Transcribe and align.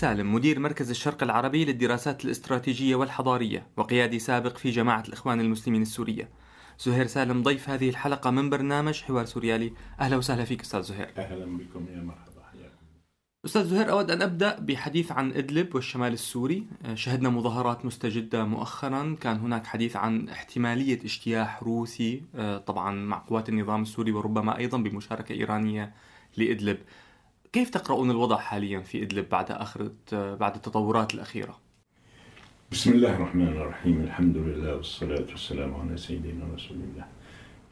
سالم 0.00 0.34
مدير 0.34 0.58
مركز 0.58 0.90
الشرق 0.90 1.22
العربي 1.22 1.64
للدراسات 1.64 2.24
الاستراتيجية 2.24 2.94
والحضارية 2.96 3.66
وقيادي 3.76 4.18
سابق 4.18 4.56
في 4.56 4.70
جماعة 4.70 5.04
الإخوان 5.08 5.40
المسلمين 5.40 5.82
السورية. 5.82 6.28
زهير 6.78 7.06
سالم 7.06 7.42
ضيف 7.42 7.70
هذه 7.70 7.88
الحلقة 7.88 8.30
من 8.30 8.50
برنامج 8.50 9.02
حوار 9.02 9.24
سوريالي. 9.24 9.72
أهلا 10.00 10.16
وسهلا 10.16 10.44
فيك 10.44 10.60
أستاذ 10.60 10.82
زهير. 10.82 11.10
أهلا 11.16 11.58
بكم 11.58 11.86
يا 11.88 12.02
مرحبا 12.02 12.42
حياكم 12.52 12.76
أستاذ 13.44 13.64
زهير 13.64 13.90
أود 13.90 14.10
أن 14.10 14.22
أبدأ 14.22 14.58
بحديث 14.60 15.12
عن 15.12 15.32
إدلب 15.32 15.74
والشمال 15.74 16.12
السوري. 16.12 16.66
شهدنا 16.94 17.28
مظاهرات 17.28 17.84
مستجدة 17.84 18.44
مؤخرا. 18.44 19.16
كان 19.20 19.36
هناك 19.36 19.66
حديث 19.66 19.96
عن 19.96 20.28
احتمالية 20.28 20.98
اجتياح 21.04 21.62
روسي 21.62 22.22
طبعا 22.66 22.94
مع 22.94 23.18
قوات 23.18 23.48
النظام 23.48 23.82
السوري 23.82 24.12
وربما 24.12 24.58
أيضا 24.58 24.78
بمشاركة 24.78 25.32
إيرانية 25.32 25.94
لإدلب. 26.36 26.78
كيف 27.52 27.70
تقرؤون 27.70 28.10
الوضع 28.10 28.36
حاليا 28.36 28.80
في 28.80 29.02
إدلب 29.02 29.28
بعد 29.28 29.50
آخر 29.50 29.90
بعد 30.12 30.54
التطورات 30.54 31.14
الأخيرة؟ 31.14 31.58
بسم 32.72 32.92
الله 32.92 33.16
الرحمن 33.16 33.48
الرحيم. 33.48 34.00
الحمد 34.00 34.36
لله 34.36 34.76
والصلاة 34.76 35.26
والسلام 35.30 35.74
على 35.74 35.96
سيدنا 35.96 36.44
رسول 36.54 36.76
الله. 36.76 37.06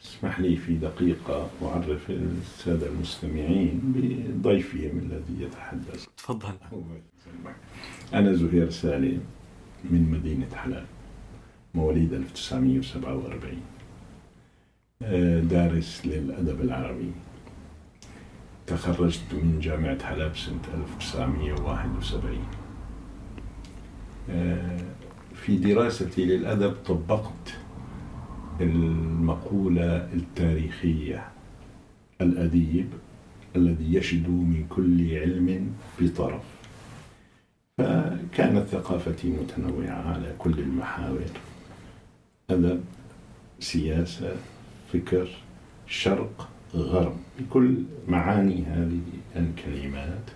اسمح 0.03 0.41
لي 0.41 0.57
في 0.57 0.75
دقيقة 0.75 1.51
أعرف 1.63 2.11
السادة 2.11 2.87
المستمعين 2.87 3.81
بضيفهم 3.85 4.99
الذي 4.99 5.43
يتحدث. 5.43 6.07
تفضل. 6.17 6.55
أنا 8.15 8.33
زهير 8.33 8.71
سالم 8.71 9.21
من 9.85 10.11
مدينة 10.11 10.55
حلب 10.55 10.87
مواليد 11.75 12.13
1947 12.13 13.63
دارس 15.49 16.07
للأدب 16.07 16.61
العربي. 16.61 17.13
تخرجت 18.69 19.23
من 19.33 19.61
جامعة 19.61 20.05
حلب 20.05 20.37
سنة 20.37 20.61
1971 20.75 22.39
في 25.35 25.57
دراستي 25.57 26.25
للأدب 26.25 26.73
طبقت 26.87 27.55
المقولة 28.61 29.97
التاريخية 30.13 31.29
الأديب 32.21 32.89
الذي 33.57 33.95
يشدو 33.95 34.31
من 34.31 34.67
كل 34.69 35.19
علم 35.19 35.73
بطرف. 36.01 36.43
فكانت 37.79 38.67
ثقافتي 38.69 39.29
متنوعة 39.29 40.13
على 40.13 40.35
كل 40.39 40.59
المحاور. 40.59 41.25
أدب 42.51 42.81
سياسة 43.61 44.37
فكر 44.93 45.29
شرق 45.87 46.49
غرب 46.75 47.17
بكل 47.41 47.75
معاني 48.09 48.65
هذه 48.65 49.01
الكلمات 49.37 50.31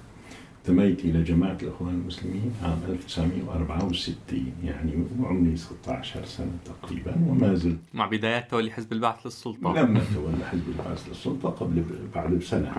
انتميت 0.58 1.04
إلى 1.04 1.22
جماعة 1.22 1.58
الإخوان 1.62 1.94
المسلمين 1.94 2.52
عام 2.62 2.78
1964 2.88 4.52
يعني 4.64 4.92
وعمري 5.20 5.56
16 5.56 6.24
سنة 6.24 6.58
تقريبا 6.64 7.14
وما 7.28 7.54
زلت 7.54 7.78
مع 7.94 8.06
بدايات 8.06 8.50
تولي 8.50 8.70
حزب 8.70 8.92
البعث 8.92 9.26
للسلطة. 9.26 9.82
لما 9.82 10.00
تولى 10.14 10.44
حزب 10.44 10.68
البعث 10.68 11.08
للسلطة 11.08 11.48
قبل 11.48 11.84
بعد 12.14 12.34
بسنة. 12.34 12.72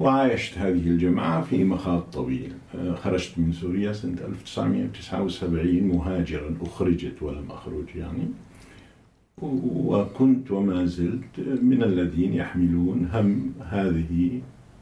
وعايشت 0.00 0.58
هذه 0.58 0.88
الجماعة 0.88 1.42
في 1.42 1.64
مخاض 1.64 2.00
طويل. 2.00 2.52
خرجت 3.02 3.38
من 3.38 3.52
سوريا 3.52 3.92
سنة 3.92 4.18
1979 4.26 5.82
مهاجرا 5.82 6.56
أخرجت 6.62 7.22
ولم 7.22 7.50
أخرج 7.50 7.96
يعني. 7.96 8.28
وكنت 9.42 10.50
وما 10.50 10.84
زلت 10.86 11.38
من 11.62 11.82
الذين 11.82 12.34
يحملون 12.34 13.08
هم 13.12 13.52
هذه 13.70 14.40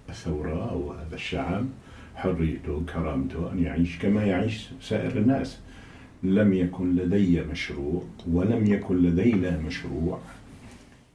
الثورة 0.09 0.71
أو 0.71 0.93
هذا 0.93 1.15
الشعب. 1.15 1.67
حريته 2.15 2.83
كرامته 2.95 3.53
أن 3.53 3.63
يعيش 3.63 3.99
كما 3.99 4.25
يعيش 4.25 4.69
سائر 4.81 5.19
الناس. 5.19 5.59
لم 6.23 6.53
يكن 6.53 6.97
لدي 6.97 7.41
مشروع 7.41 8.03
ولم 8.29 8.67
يكن 8.67 8.97
لدينا 8.97 9.59
مشروع 9.59 10.21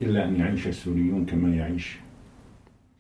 إلا 0.02 0.28
أن 0.28 0.36
يعيش 0.36 0.68
السوريون 0.68 1.26
كما 1.26 1.56
يعيش 1.56 1.98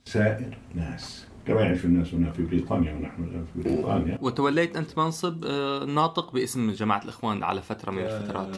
سائر 0.05 0.57
الناس. 0.75 1.28
كما 1.49 1.61
يعيش 1.61 1.85
الناس 1.85 2.13
هنا 2.13 2.31
في 2.31 2.45
بريطانيا 2.45 2.93
ونحن 2.93 3.23
الآن 3.23 3.45
في 3.53 3.69
بريطانيا؟ 3.69 4.17
وتوليت 4.21 4.77
أنت 4.77 4.97
منصب 4.97 5.45
ناطق 5.87 6.33
باسم 6.33 6.71
جماعة 6.71 7.03
الإخوان 7.03 7.43
على 7.43 7.61
فترة 7.61 7.91
من 7.91 7.99
الفترات. 7.99 8.57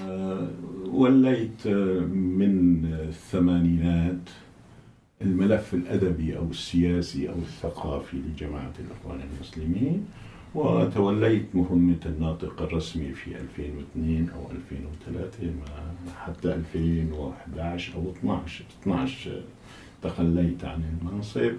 وليت 0.88 1.68
من 2.14 2.86
الثمانينات 3.08 4.30
الملف 5.22 5.74
الأدبي 5.74 6.38
أو 6.38 6.44
السياسي 6.50 7.30
أو 7.30 7.36
الثقافي 7.36 8.18
لجماعة 8.18 8.74
الإخوان 8.80 9.20
المسلمين 9.34 10.06
وتوليت 10.56 11.46
مهمة 11.54 12.00
الناطق 12.06 12.62
الرسمي 12.62 13.14
في 13.14 13.32
2002 13.38 14.30
أو 14.30 14.52
2003 14.52 15.54
حتى 16.26 16.54
2011 16.54 17.94
أو 17.96 18.12
12 18.12 18.64
12 18.82 19.42
تخليت 20.04 20.66
عن 20.66 20.84
المنصب. 21.02 21.52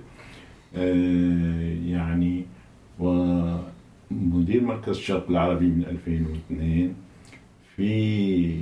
يعني 0.74 2.44
ومدير 2.98 4.62
مركز 4.62 4.96
الشرق 4.96 5.30
العربي 5.30 5.66
من 5.66 5.84
2002 5.84 6.94
في 7.76 8.60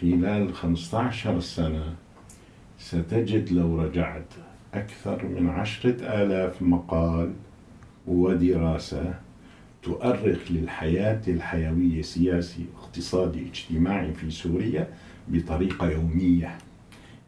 خلال 0.00 0.54
15 0.54 1.40
سنة 1.40 1.94
ستجد 2.78 3.52
لو 3.52 3.80
رجعت 3.82 4.34
أكثر 4.74 5.26
من 5.28 5.48
عشرة 5.48 6.22
آلاف 6.22 6.62
مقال 6.62 7.32
ودراسة 8.06 9.14
تؤرخ 9.82 10.38
للحياة 10.50 11.20
الحيوية 11.28 12.02
سياسي 12.02 12.66
اقتصادي 12.76 13.46
اجتماعي 13.48 14.12
في 14.12 14.30
سوريا 14.30 14.88
بطريقة 15.28 15.90
يومية. 15.90 16.58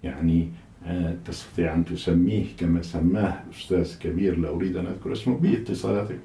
يعني 0.04 0.48
تستطيع 1.24 1.74
أن 1.74 1.84
تسميه 1.84 2.44
كما 2.58 2.82
سماه 2.82 3.34
أستاذ 3.50 3.98
كبير 3.98 4.38
لا 4.38 4.48
أريد 4.48 4.76
أن 4.76 4.86
أذكر 4.86 5.12
اسمه 5.12 5.38
باتصالاتك 5.38 6.18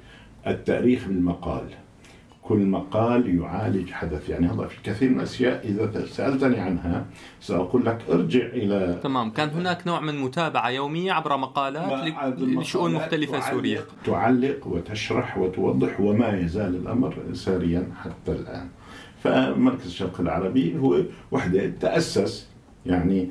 التأريخ 0.46 1.08
بالمقال 1.08 1.64
كل 2.42 2.58
مقال 2.58 3.38
يعالج 3.38 3.90
حدث. 3.90 4.28
يعني 4.28 4.46
هذا 4.46 4.66
في 4.66 4.82
كثير 4.82 5.10
من 5.10 5.16
الأشياء. 5.16 5.66
إذا 5.68 6.06
سألتني 6.06 6.60
عنها 6.60 7.06
سأقول 7.40 7.86
لك 7.86 7.98
ارجع 8.10 8.46
إلى 8.46 9.00
تمام. 9.02 9.30
كان 9.30 9.48
هناك 9.48 9.86
نوع 9.86 10.00
من 10.00 10.18
متابعة 10.18 10.70
يومية 10.70 11.12
عبر 11.12 11.36
مقالات 11.36 12.14
لشؤون 12.38 12.94
مختلفة 12.94 13.50
سورية. 13.50 13.80
تعلق 14.06 14.66
وتشرح 14.66 15.38
وتوضح 15.38 16.00
وما 16.00 16.40
يزال 16.40 16.76
الأمر 16.76 17.14
ساريا 17.32 17.88
حتى 18.02 18.32
الآن. 18.32 18.68
فمركز 19.22 19.86
الشرق 19.86 20.20
العربي 20.20 20.78
هو 20.78 21.02
وحده 21.30 21.66
تأسس 21.80 22.48
يعني 22.86 23.28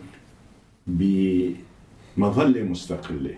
بمظلة 0.87 2.63
مستقلة. 2.63 3.37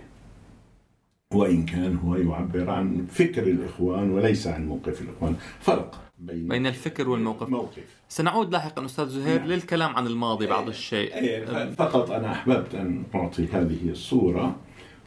وإن 1.33 1.65
كان 1.65 1.97
هو 1.97 2.15
يعبر 2.15 2.69
عن 2.69 3.05
فكر 3.09 3.43
الإخوان 3.43 4.11
وليس 4.11 4.47
عن 4.47 4.67
موقف 4.67 5.01
الإخوان. 5.01 5.35
فرق 5.59 6.01
بين, 6.19 6.47
بين 6.47 6.67
الفكر 6.67 7.09
والموقف. 7.09 7.49
موقف. 7.49 7.83
سنعود 8.09 8.51
لاحقا 8.51 8.85
أستاذ 8.85 9.07
زهير 9.07 9.39
نعم. 9.39 9.47
للكلام 9.47 9.95
عن 9.95 10.07
الماضي 10.07 10.47
بعض 10.47 10.67
الشيء. 10.67 11.13
إيه، 11.13 11.71
فقط 11.71 12.11
أنا 12.11 12.31
أحببت 12.31 12.75
أن 12.75 13.03
أعطي 13.15 13.47
هذه 13.47 13.89
الصورة. 13.89 14.55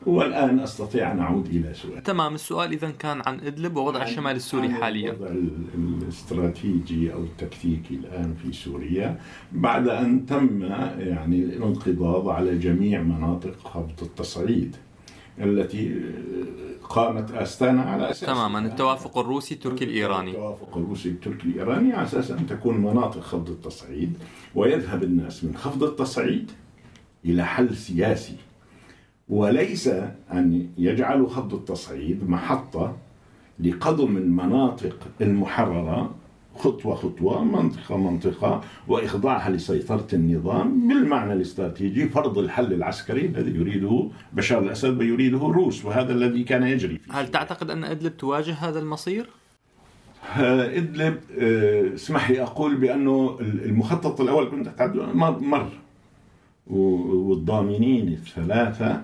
والآن 0.07 0.61
أستطيع 0.61 1.13
أن 1.13 1.19
أعود 1.19 1.47
إلى 1.47 1.75
سؤال 1.75 2.03
تمام 2.03 2.35
السؤال 2.35 2.73
إذا 2.73 2.91
كان 2.91 3.23
عن 3.27 3.41
إدلب 3.41 3.77
ووضع 3.77 4.03
الشمال 4.03 4.37
السوري 4.37 4.69
حاليا. 4.69 5.13
الوضع 5.13 5.31
الاستراتيجي 5.75 7.13
أو 7.13 7.23
التكتيكي 7.23 7.95
الآن 7.95 8.35
في 8.43 8.53
سوريا. 8.53 9.21
بعد 9.53 9.89
أن 9.89 10.27
تم 10.27 10.63
يعني 10.99 11.39
الانقضاض 11.45 12.29
على 12.29 12.59
جميع 12.59 13.03
مناطق 13.03 13.59
خفض 13.65 14.03
التصعيد 14.03 14.77
التي 15.41 16.01
قامت 16.89 17.31
أستانا 17.31 17.83
على 17.83 18.11
أساس 18.11 18.29
تماما 18.29 18.59
التوافق 18.59 19.19
الروسي 19.19 19.55
التركي 19.55 19.85
الإيراني. 19.85 20.31
التوافق 20.31 20.77
الروسي 20.77 21.09
التركي 21.09 21.45
الإيراني 21.49 21.93
على 21.93 22.07
أساس 22.07 22.31
أن 22.31 22.47
تكون 22.47 22.77
مناطق 22.79 23.21
خفض 23.21 23.51
التصعيد. 23.51 24.13
ويذهب 24.55 25.03
الناس 25.03 25.45
من 25.45 25.57
خفض 25.57 25.83
التصعيد 25.83 26.51
إلى 27.25 27.47
حل 27.47 27.77
سياسي. 27.77 28.37
وليس 29.31 29.89
أن 30.33 30.69
يجعلوا 30.79 31.29
خفض 31.29 31.55
التصعيد 31.55 32.31
محطة 32.31 32.97
لقضم 33.61 34.17
المناطق 34.17 34.97
المحررة 35.21 36.15
خطوة 36.57 36.95
خطوة 36.95 37.45
منطقة 37.45 37.97
منطقة 37.97 38.61
وإخضاعها 38.89 39.51
لسيطرة 39.51 40.07
النظام 40.13 40.89
بالمعنى 40.89 41.33
الاستراتيجي 41.33 42.09
فرض 42.09 42.39
الحل 42.39 42.73
العسكري 42.73 43.27
الذي 43.27 43.51
يريده 43.51 44.09
بشار 44.33 44.63
الأسد 44.63 44.99
ويريده 44.99 45.51
الروس 45.51 45.85
وهذا 45.85 46.13
الذي 46.13 46.45
كان 46.45 46.63
يجري 46.63 46.99
فيه 46.99 47.21
هل 47.21 47.31
تعتقد 47.31 47.71
أن 47.71 47.85
إدلب 47.85 48.17
تواجه 48.17 48.53
هذا 48.53 48.79
المصير؟ 48.79 49.29
إدلب 50.37 51.21
اسمح 51.95 52.31
لي 52.31 52.43
أقول 52.43 52.77
بأنه 52.77 53.39
المخطط 53.41 54.21
الأول 54.21 54.51
كنت 54.51 54.93
مر 55.41 55.69
والضامنين 56.67 58.09
الثلاثة 58.09 59.03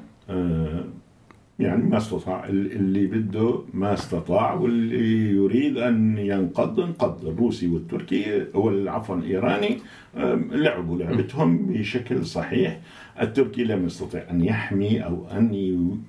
يعني 1.59 1.83
ما 1.83 1.97
استطاع. 1.97 2.47
اللي 2.49 3.07
بده 3.07 3.63
ما 3.75 3.95
استطاع 3.95 4.55
واللي 4.55 5.31
يريد 5.31 5.79
أن 5.79 6.19
ينقض 6.19 6.81
انقض. 6.81 7.27
الروسي 7.27 7.69
والتركي 7.69 8.47
عفوا 8.89 9.17
الإيراني 9.17 9.79
لعبوا 10.51 10.99
لعبتهم 10.99 11.67
بشكل 11.67 12.27
صحيح. 12.27 12.81
التركي 13.21 13.65
لم 13.65 13.87
يستطع 13.87 14.23
أن 14.31 14.45
يحمي 14.45 15.05
أو 15.05 15.27
أن 15.29 15.55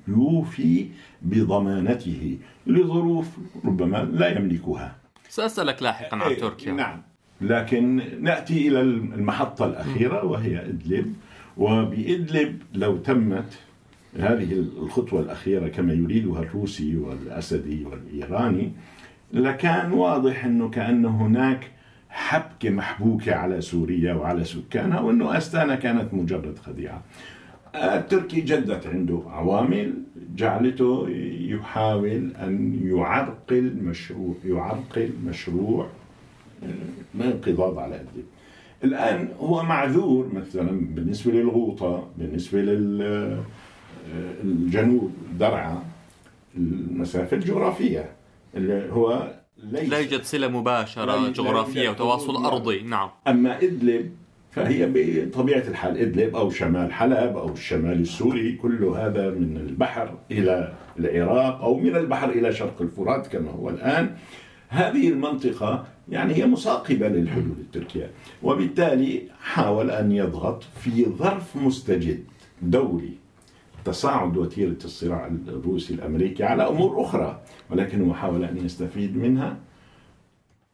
يوفي 0.08 0.86
بضمانته 1.22 2.38
لظروف 2.68 3.38
ربما 3.66 3.98
لا 4.14 4.40
يملكها. 4.40 4.96
سأسألك 5.30 5.84
لاحقا 5.84 6.18
عن 6.18 6.32
إيه، 6.32 6.40
تركيا. 6.40 6.72
نعم. 6.72 7.02
لكن 7.42 8.02
نأتي 8.22 8.68
إلى 8.68 8.82
المحطة 8.82 9.66
الأخيرة 9.66 10.26
وهي 10.26 10.66
إدلب. 10.66 11.14
وبإدلب 11.58 12.62
لو 12.74 12.98
تمت 12.98 13.60
هذه 14.20 14.54
الخطوة 14.54 15.22
الأخيرة 15.22 15.68
كما 15.68 15.94
يريدها 15.94 16.40
الروسي 16.42 16.98
والأسدي 16.98 17.86
والإيراني 17.86 18.72
لكان 19.34 19.92
واضح 19.92 20.46
أنه 20.46 20.70
كأن 20.70 21.06
هناك 21.06 21.72
حبكة 22.10 22.70
محبوكة 22.70 23.36
على 23.36 23.62
سوريا 23.62 24.14
وعلى 24.14 24.44
سكانها 24.44 25.00
وأنه 25.00 25.38
أستانا 25.38 25.76
كانت 25.76 26.14
مجرد 26.14 26.58
خديعة. 26.60 27.02
التركي 27.76 28.42
جدت 28.42 28.88
عنده 28.88 29.22
عوامل 29.28 29.94
جعلته 30.36 31.10
يحاول 31.40 32.32
أن 32.36 32.80
يعرقل 32.84 33.76
مشروع 33.84 34.36
يعرقل 34.46 35.10
مشروع 35.26 35.88
الانقضاض 37.16 37.80
على 37.80 37.96
إدلب 37.96 38.26
الآن 38.84 39.30
هو 39.40 39.64
معذور 39.64 40.30
مثلا 40.34 40.72
بالنسبة 40.96 41.32
للغوطة 41.32 42.08
بالنسبة 42.18 42.62
لل 42.62 43.38
الجنوب 44.44 45.12
درعا 45.40 45.84
المسافة 46.58 47.38
الجغرافية 47.38 48.12
اللي 48.56 48.92
هو 48.92 49.34
ليس 49.64 49.90
لا 49.90 50.00
يوجد 50.00 50.24
صلة 50.24 50.48
مباشرة 50.48 51.30
جغرافية 51.30 51.90
وتواصل 51.90 52.46
أرضي. 52.46 52.82
نعم. 52.82 53.10
أما 53.28 53.64
إدلب 53.64 54.12
فهي 54.52 54.92
بطبيعة 54.94 55.64
الحال 55.68 55.98
إدلب 55.98 56.36
أو 56.36 56.50
شمال 56.50 56.94
حلب 56.94 57.38
أو 57.38 57.54
الشمال 57.54 58.02
السوري 58.02 58.52
كل 58.52 58.84
هذا 58.84 59.30
من 59.30 59.58
البحر 59.58 60.18
إلى 60.32 60.74
العراق 61.00 61.62
أو 61.62 61.78
من 61.78 61.96
البحر 61.96 62.30
إلى 62.30 62.54
شرق 62.54 62.82
الفرات 62.82 63.28
كما 63.28 63.52
هو 63.52 63.70
الآن. 63.70 64.16
هذه 64.70 65.10
المنطقة 65.10 65.86
يعني 66.10 66.34
هي 66.34 66.46
مصاقبة 66.46 67.08
للحدود 67.08 67.60
التركية 67.60 68.12
وبالتالي 68.44 69.22
حاول 69.42 69.92
أن 69.92 70.12
يضغط 70.12 70.64
في 70.64 71.06
ظرف 71.06 71.56
مستجد 71.56 72.24
دولي 72.62 73.14
تصاعد 73.86 74.38
وتيرة 74.38 74.78
الصراع 74.86 75.28
الروسي 75.28 75.94
الأمريكي 75.94 76.44
على 76.44 76.68
أمور 76.68 77.02
أخرى 77.02 77.42
ولكنه 77.70 78.14
حاول 78.14 78.44
أن 78.44 78.58
يستفيد 78.58 79.18
منها 79.18 79.58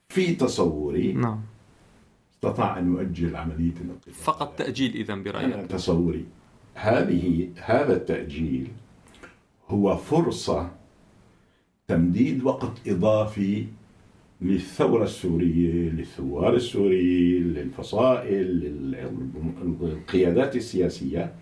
في 0.10 0.36
تصوري. 0.36 1.13
نعم. 1.13 1.42
استطاع 2.34 2.80
أن 2.80 2.94
يؤجل 2.94 3.36
عملية 3.36 3.74
الانقلاب. 3.81 4.16
فقط 4.16 4.56
تأجيل 4.58 4.94
إذا 4.94 5.16
برأيك. 5.16 5.54
أنا 5.54 5.66
تصوري. 5.66 6.25
هذه 6.74 7.50
هذا 7.56 7.96
التأجيل 7.96 8.68
هو 9.68 9.98
فرصة 9.98 10.72
تمديد 11.88 12.44
وقت 12.44 12.88
إضافي 12.88 13.66
للثورة 14.42 15.04
السورية 15.04 15.90
للثوار 15.90 16.56
السوريين 16.56 17.44
للفصائل 17.54 18.46
للقيادات 19.81 20.56
السياسية. 20.56 21.34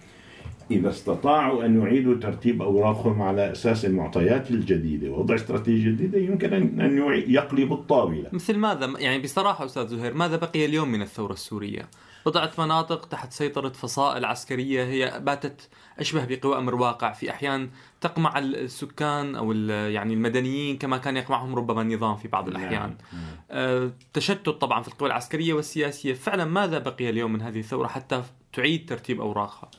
إذا 0.71 0.89
استطاعوا 0.89 1.65
أن 1.65 1.81
يعيدوا 1.81 2.15
ترتيب 2.15 2.61
أوراقهم 2.61 3.21
على 3.21 3.51
أساس 3.51 3.85
المعطيات 3.85 4.51
الجديدة 4.51 5.09
ووضع 5.09 5.35
استراتيجية 5.35 5.91
جديدة 5.91 6.19
يمكن 6.19 6.53
أن 6.53 6.97
يقلبوا 7.27 7.77
الطاولة 7.77 8.29
مثل 8.31 8.57
ماذا؟ 8.57 8.93
يعني 8.97 9.21
بصراحة 9.21 9.65
أستاذ 9.65 9.87
زهير 9.87 10.13
ماذا 10.13 10.35
بقي 10.35 10.65
اليوم 10.65 10.91
من 10.91 11.01
الثورة 11.01 11.33
السورية؟ 11.33 11.89
بضعة 12.25 12.51
مناطق 12.57 13.05
تحت 13.05 13.33
سيطرة 13.33 13.69
فصائل 13.69 14.25
عسكرية 14.25 14.83
هي 14.83 15.19
باتت 15.19 15.69
أشبه 15.99 16.25
بقوى 16.25 16.57
أمر 16.57 16.75
واقع 16.75 17.11
في 17.11 17.29
أحيان 17.29 17.69
تقمع 18.01 18.39
السكان 18.39 19.35
أو 19.35 19.51
يعني 19.51 20.13
المدنيين 20.13 20.77
كما 20.77 20.97
كان 20.97 21.17
يقمعهم 21.17 21.55
ربما 21.55 21.81
النظام 21.81 22.15
في 22.15 22.27
بعض 22.27 22.47
الأحيان 22.47 22.97
نعم. 23.13 23.21
أه 23.51 23.91
تشتت 24.13 24.49
طبعا 24.49 24.81
في 24.81 24.87
القوى 24.87 25.09
العسكرية 25.09 25.53
والسياسية 25.53 26.13
فعلا 26.13 26.45
ماذا 26.45 26.79
بقي 26.79 27.09
اليوم 27.09 27.33
من 27.33 27.41
هذه 27.41 27.59
الثورة 27.59 27.87
حتى 27.87 28.23
تعيد 28.53 28.89
ترتيب 28.89 29.21
أوراقها؟ 29.21 29.71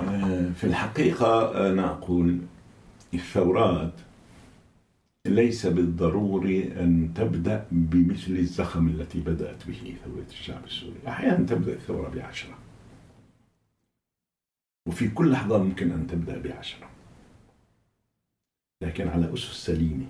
آه، 0.00 0.50
في 0.52 0.64
الحقيقة 0.64 1.66
أنا 1.70 1.90
أقول 1.90 2.38
الثورات 3.14 3.92
ليس 5.26 5.66
بالضروري 5.66 6.72
أن 6.80 7.14
تبدأ 7.14 7.66
بمثل 7.72 8.32
الزخم 8.32 8.88
التي 8.88 9.20
بدأت 9.20 9.66
به 9.66 9.94
ثورة 10.04 10.26
الشعب 10.30 10.64
السوري. 10.64 10.96
أحيانا 11.08 11.46
تبدأ 11.46 11.72
الثورة 11.72 12.08
بعشرة. 12.08 12.58
وفي 14.86 15.08
كل 15.08 15.30
لحظة 15.30 15.62
ممكن 15.62 15.90
أن 15.90 16.06
تبدأ 16.06 16.38
بعشرة. 16.38 16.88
لكن 18.82 19.08
على 19.08 19.34
أسس 19.34 19.64
سليمة. 19.66 20.06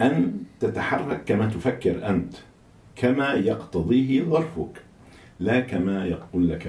أن 0.00 0.44
تتحرك 0.60 1.24
كما 1.24 1.46
تفكر 1.46 2.08
أنت 2.08 2.34
كما 2.96 3.32
يقتضيه 3.32 4.22
ظرفك 4.22 4.82
لا 5.40 5.60
كما 5.60 6.06
يقول 6.06 6.48
لك 6.48 6.66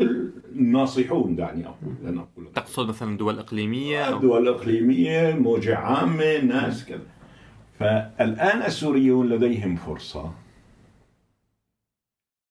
الناصحون 0.00 1.36
دعني 1.36 1.66
أقول 1.66 1.94
لن 2.02 2.18
أقول 2.18 2.52
تقصد 2.54 2.88
مثلا 2.88 3.16
دول 3.16 3.38
إقليمية. 3.38 4.18
دول 4.20 4.48
إقليمية 4.48 5.34
موجة 5.34 5.76
عامة 5.76 6.40
ناس 6.40 6.84
كذا. 6.84 7.06
فالآن 7.78 8.62
السوريون 8.62 9.28
لديهم 9.28 9.76
فرصة 9.76 10.32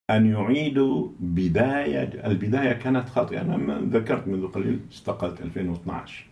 أن 0.10 0.26
يعيدوا 0.26 1.10
بداية 1.20 2.28
البداية 2.28 2.74
كانت 2.74 3.10
خاطئة. 3.10 3.42
أنا 3.42 3.80
ذكرت 3.98 4.28
منذ 4.28 4.48
قليل 4.48 4.80
استقلت 4.92 5.42
2012 5.42 6.26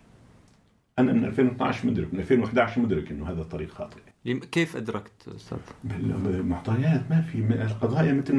أنا 0.98 1.12
من 1.12 1.24
2012 1.24 1.86
مدرك 1.86 2.14
من 2.14 2.20
2011 2.20 2.80
مدرك 2.80 3.10
إنه 3.10 3.30
هذا 3.30 3.40
الطريق 3.40 3.70
خاطئ. 3.70 4.00
كيف 4.34 4.76
أدركت 4.76 5.28
أستاذ؟ 5.36 5.58
بالمعطيات 5.84 7.02
ما 7.10 7.20
في 7.20 7.38
القضايا 7.38 8.12
مثل 8.12 8.34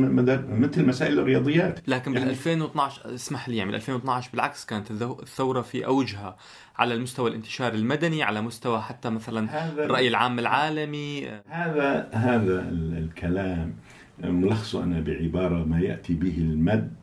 مثل 0.49 0.85
مسائل 0.85 1.19
الرياضيات. 1.19 1.89
لكن 1.89 2.13
بال 2.13 2.23
2012 2.23 3.01
يعني 3.01 3.15
اسمح 3.15 3.49
لي 3.49 3.57
يعني 3.57 3.71
بال 3.71 3.75
2012 3.75 4.29
بالعكس 4.31 4.65
كانت 4.65 4.91
الثورة 4.91 5.61
في 5.61 5.85
أوجها 5.85 6.37
على 6.77 6.93
المستوى 6.93 7.29
الانتشار 7.29 7.73
المدني 7.73 8.23
على 8.23 8.41
مستوى 8.41 8.81
حتى 8.81 9.09
مثلا 9.09 9.69
الرأي 9.69 10.07
العام 10.07 10.39
العالمي. 10.39 11.27
هذا 11.47 12.09
هذا 12.13 12.69
الكلام 12.71 13.75
ملخصه 14.19 14.83
أنا 14.83 14.99
بعبارة 14.99 15.63
ما 15.63 15.79
يأتي 15.79 16.13
به 16.13 16.37
المد 16.37 16.93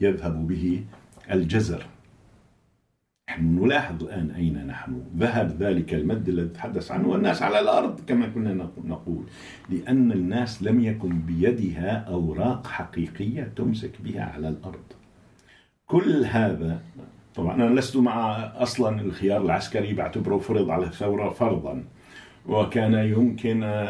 يذهب 0.00 0.46
به 0.46 0.84
الجزر. 1.30 1.86
نحن 3.32 3.64
نلاحظ 3.64 4.02
الآن 4.04 4.30
أين 4.30 4.66
نحن. 4.66 5.02
ذهب 5.16 5.62
ذلك 5.62 5.94
المد 5.94 6.28
الذي 6.28 6.48
تحدث 6.48 6.90
عنه 6.92 7.08
والناس 7.08 7.42
على 7.42 7.60
الأرض 7.60 8.00
كما 8.06 8.26
كنا 8.26 8.68
نقول. 8.84 9.24
لأن 9.70 10.12
الناس 10.12 10.62
لم 10.62 10.80
يكن 10.80 11.18
بيدها 11.18 12.04
أوراق 12.08 12.66
حقيقية 12.66 13.52
تمسك 13.56 13.90
بها 14.04 14.24
على 14.24 14.48
الأرض. 14.48 14.84
كل 15.86 16.24
هذا 16.24 16.80
طبعا 17.34 17.54
أنا 17.54 17.80
لست 17.80 17.96
مع 17.96 18.36
أصلا 18.38 19.00
الخيار 19.00 19.42
العسكري 19.42 19.94
بعتبره 19.94 20.38
فرض 20.38 20.70
على 20.70 20.86
الثورة 20.86 21.30
فرضا. 21.30 21.84
وكان 22.46 22.94
يمكن 22.94 23.86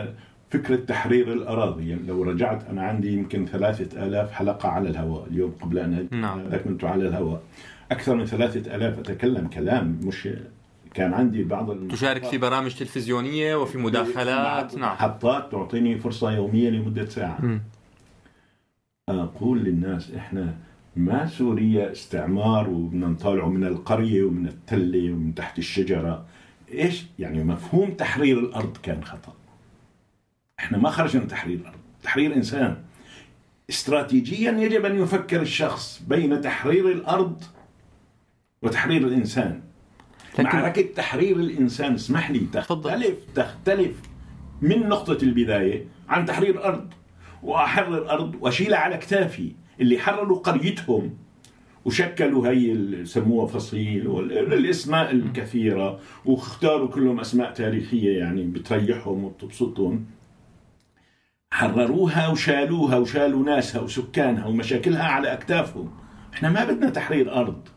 فكرة 0.51 0.77
تحرير 0.77 1.33
الأراضي. 1.33 1.95
لو 1.95 2.23
رجعت 2.23 2.69
أنا 2.69 2.83
عندي 2.83 3.15
يمكن 3.15 3.47
ثلاثة 3.47 4.07
آلاف 4.07 4.33
حلقة 4.33 4.69
على 4.69 4.89
الهواء 4.89 5.27
اليوم 5.31 5.51
قبل 5.63 5.79
أن 5.79 6.09
نعم. 6.11 6.41
كنت 6.65 6.85
على 6.85 7.09
الهواء. 7.09 7.43
أكثر 7.93 8.15
من 8.15 8.27
ثلاثة 8.27 8.77
ألاف. 8.77 8.99
أتكلم 8.99 9.47
كلام 9.47 10.01
مش 10.05 10.29
كان 10.95 11.15
عندي 11.15 11.45
بعض 11.45 11.89
تشارك 11.89 12.25
في 12.25 12.39
برامج 12.39 12.75
تلفزيونية 12.75 13.57
وفي 13.57 13.79
مداخلات. 13.79 14.75
نعم. 14.75 14.93
محطات 14.93 15.53
تعطيني 15.53 15.99
فرصة 15.99 16.33
يومية 16.33 16.71
لمدة 16.71 17.07
ساعة. 17.07 17.41
م. 17.41 17.61
أقول 19.09 19.59
للناس 19.59 20.11
إحنا 20.11 20.55
ما 20.97 21.27
سوريا 21.27 21.93
استعمار 21.93 22.71
وبدنا 22.71 23.07
نطالعه 23.07 23.49
من 23.49 23.65
القرية 23.65 24.23
ومن 24.23 24.47
التلة 24.47 25.13
ومن 25.13 25.35
تحت 25.35 25.59
الشجرة. 25.59 26.25
إيش؟ 26.73 27.05
يعني 27.19 27.45
مفهوم 27.45 27.91
تحرير 27.91 28.39
الأرض 28.39 28.77
كان 28.83 29.05
خطأ. 29.05 29.35
إحنا 30.59 30.79
ما 30.79 30.91
خرجنا 30.91 31.25
تحرير 31.25 31.59
الأرض. 31.59 31.79
تحرير 32.03 32.37
إنسان. 32.37 32.77
استراتيجيا 33.71 34.53
يجب 34.53 34.85
أن 34.85 35.03
يفكر 35.03 35.43
الشخص 35.43 36.03
بين 36.09 36.41
تحرير 36.41 36.93
الأرض 36.93 37.43
وتحرير 38.63 39.07
الإنسان. 39.07 39.61
لكن... 40.39 40.45
معركة 40.45 40.83
تحرير 40.83 41.37
الإنسان 41.37 41.95
اسمح 41.95 42.31
لي 42.31 42.39
تختلف 42.53 43.17
تختلف 43.35 43.97
من 44.63 44.89
نقطة 44.89 45.19
البداية 45.23 45.85
عن 46.09 46.27
تحرير 46.27 46.65
أرض 46.65 46.89
وأحرر 47.43 48.11
أرض 48.11 48.35
وأشيلها 48.41 48.79
على 48.79 48.97
كتافي 48.97 49.53
اللي 49.81 49.99
حرروا 49.99 50.39
قريتهم. 50.39 51.15
وشكلوا 51.85 52.49
هي 52.49 52.77
سموها 53.05 53.47
فصيل 53.47 54.07
والاسماء 54.09 55.11
الكثيرة. 55.11 56.01
واختاروا 56.25 56.89
كلهم 56.89 57.21
أسماء 57.21 57.53
تاريخية 57.53 58.19
يعني 58.19 58.43
بتريحهم 58.43 59.25
وبتبسطهم. 59.25 60.07
حرروها 61.51 62.29
وشالوها 62.29 62.97
وشالوا 62.97 63.45
ناسها 63.45 63.81
وسكانها 63.81 64.47
ومشاكلها 64.47 65.05
على 65.05 65.33
أكتافهم. 65.33 65.91
إحنا 66.35 66.51
ما 66.51 66.65
بدنا 66.65 66.91
تحرير 66.91 67.35
أرض. 67.35 67.69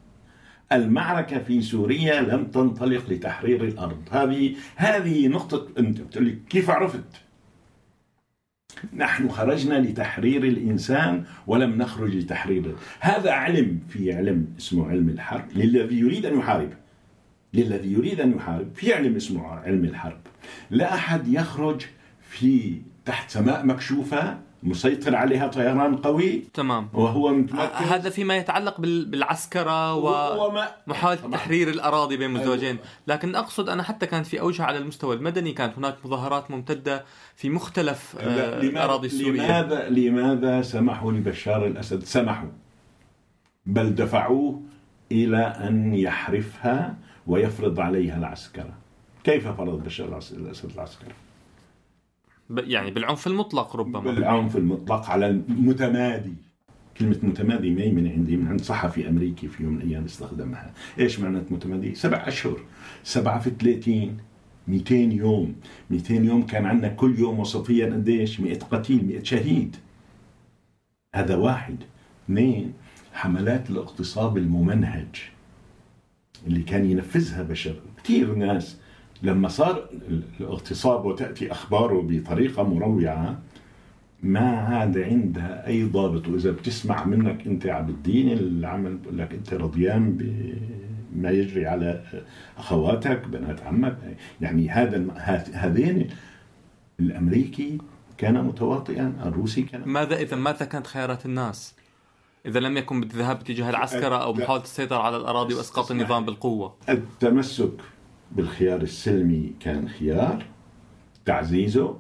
المعركة 0.72 1.40
في 1.40 1.62
سوريا 1.62 2.22
لم 2.22 2.46
تنطلق 2.46 3.10
لتحرير 3.10 3.64
الأرض. 3.64 4.02
هذه 4.12 4.56
هذه 4.76 5.28
نقطة 5.28 5.68
أنت 5.80 6.02
بتقول 6.02 6.40
كيف 6.50 6.70
عرفت؟ 6.70 7.06
نحن 8.96 9.30
خرجنا 9.30 9.80
لتحرير 9.80 10.44
الإنسان 10.44 11.24
ولم 11.48 11.78
نخرج 11.78 12.16
لتحرير 12.16 12.76
هذا 13.00 13.32
علم 13.32 13.80
في 13.90 14.14
علم 14.14 14.48
اسمه 14.60 14.90
علم 14.90 15.10
الحرب. 15.10 15.46
للذي 15.56 16.00
يريد 16.00 16.26
أن 16.26 16.40
يحارب. 16.40 16.74
للذي 17.54 17.94
يريد 17.94 18.22
أن 18.22 18.36
يحارب. 18.36 18.68
في 18.76 18.94
علم 18.94 19.16
اسمه 19.16 19.48
علم 19.48 19.86
الحرب. 19.86 20.20
لا 20.70 20.94
أحد 20.94 21.28
يخرج 21.28 21.82
في 22.22 22.82
تحت 23.06 23.30
سماء 23.30 23.66
مكشوفة 23.66 24.38
مسيطر 24.66 25.16
عليها 25.16 25.48
طيران 25.48 25.96
قوي. 25.96 26.44
تمام. 26.54 26.90
وهو 26.94 27.34
متمكن. 27.34 27.84
هذا 27.86 28.10
فيما 28.10 28.38
يتعلق 28.38 28.82
بالعسكرة 28.82 29.96
ومحاولة 29.96 31.20
تحرير 31.32 31.70
الأراضي 31.70 32.18
بين 32.18 32.30
المزدوجين 32.30 32.78
لكن 33.08 33.36
أقصد 33.36 33.70
أنا 33.70 33.84
حتى 33.84 34.06
كانت 34.06 34.26
في 34.26 34.40
أوجه 34.40 34.64
على 34.64 34.78
المستوى 34.78 35.16
المدني 35.16 35.52
كانت 35.52 35.78
هناك 35.78 35.96
مظاهرات 36.06 36.52
ممتدة 36.52 37.06
في 37.36 37.50
مختلف 37.50 38.16
الأراضي 38.20 39.08
السورية. 39.08 39.62
لماذا 39.62 39.90
لماذا 39.90 40.62
سمحوا 40.62 41.12
لبشار 41.12 41.68
الأسد؟ 41.68 42.04
سمحوا. 42.04 42.50
بل 43.66 43.96
دفعوه 43.96 44.62
إلى 45.12 45.38
أن 45.38 45.94
يحرفها 45.94 46.96
ويفرض 47.28 47.80
عليها 47.80 48.18
العسكرة. 48.18 48.74
كيف 49.24 49.48
فرض 49.48 49.84
بشار 49.84 50.08
الأسد 50.32 50.72
العسكرة؟ 50.76 51.14
يعني 52.50 52.92
بالعنف 52.92 53.28
المطلق 53.28 53.76
ربما. 53.76 54.00
بالعنف 54.00 54.58
المطلق 54.58 55.10
على 55.10 55.28
المتمادي 55.28 56.34
كلمة 56.98 57.20
متمادي 57.24 57.70
ما 57.70 58.02
من 58.02 58.12
عندي؟ 58.12 58.38
من 58.38 58.48
عند 58.48 58.62
صحفي 58.62 59.10
أمريكي 59.10 59.48
في 59.48 59.64
يوم 59.64 59.74
من 59.74 59.82
الأيام 59.82 60.04
استخدمها. 60.04 60.74
إيش 61.00 61.20
معنى 61.20 61.42
متمادي؟ 61.50 61.96
سبع 61.96 62.28
أشهر. 62.28 62.60
سبعة 63.04 63.40
في 63.40 63.50
30 63.50 64.18
200 64.68 64.96
يوم. 64.96 65.56
200 65.90 66.14
يوم 66.14 66.46
كان 66.46 66.66
عندنا 66.66 66.88
كل 66.88 67.20
يوم 67.20 67.40
وسطيا 67.40 67.86
قديش؟ 67.86 68.40
100 68.40 68.60
قتيل 68.60 69.06
100 69.08 69.24
شهيد. 69.24 69.76
هذا 71.16 71.36
واحد. 71.36 71.78
اثنين 72.26 72.74
حملات 73.14 73.70
الاغتصاب 73.70 74.38
الممنهج 74.38 75.08
اللي 76.48 76.64
كان 76.64 76.86
ينفذها 76.86 77.44
بشر. 77.44 77.76
كثير 78.04 78.36
ناس 78.36 78.78
لما 79.26 79.48
صار 79.48 79.90
الاغتصاب 80.40 81.06
وتأتي 81.06 81.52
أخباره 81.52 82.02
بطريقة 82.10 82.64
مروعة 82.64 83.40
ما 84.24 84.50
عاد 84.50 84.98
عندها 84.98 85.68
أي 85.68 85.84
ضابط. 85.84 86.28
وإذا 86.28 86.52
بتسمع 86.52 87.06
منك 87.06 87.48
أنت 87.48 87.66
عبد 87.66 87.90
الدين 87.90 88.32
العمل 88.32 88.98
بقول 88.98 89.18
لك 89.18 89.34
أنت 89.34 89.54
رضيان 89.54 90.18
بما 90.18 91.30
يجري 91.30 91.66
على 91.66 92.04
أخواتك 92.58 93.28
بنات 93.28 93.64
عمك. 93.64 93.98
يعني 94.42 94.70
هذا 94.70 95.08
هذين 95.54 96.10
الأمريكي 97.00 97.78
كان 98.18 98.46
متواطئا 98.46 99.14
الروسي 99.26 99.62
كان 99.62 99.82
ماذا 99.86 100.16
إذا 100.16 100.36
ماذا 100.36 100.66
كانت 100.66 100.88
خيارات 100.88 101.26
الناس؟ 101.26 101.76
إذا 102.46 102.60
لم 102.60 102.78
يكن 102.78 103.02
بالذهاب 103.02 103.38
باتجاه 103.38 103.70
العسكرة 103.70 104.16
أو 104.16 104.34
محاولة 104.34 104.64
السيطرة 104.64 104.98
على 104.98 105.18
الأراضي 105.18 105.54
وإسقاط 105.54 105.92
النظام 105.92 106.26
بالقوة. 106.26 106.76
التمسك 106.90 107.72
بالخيار 108.32 108.82
السلمي 108.82 109.52
كان 109.60 109.90
خيار 109.90 110.46
تعزيزه 111.26 111.98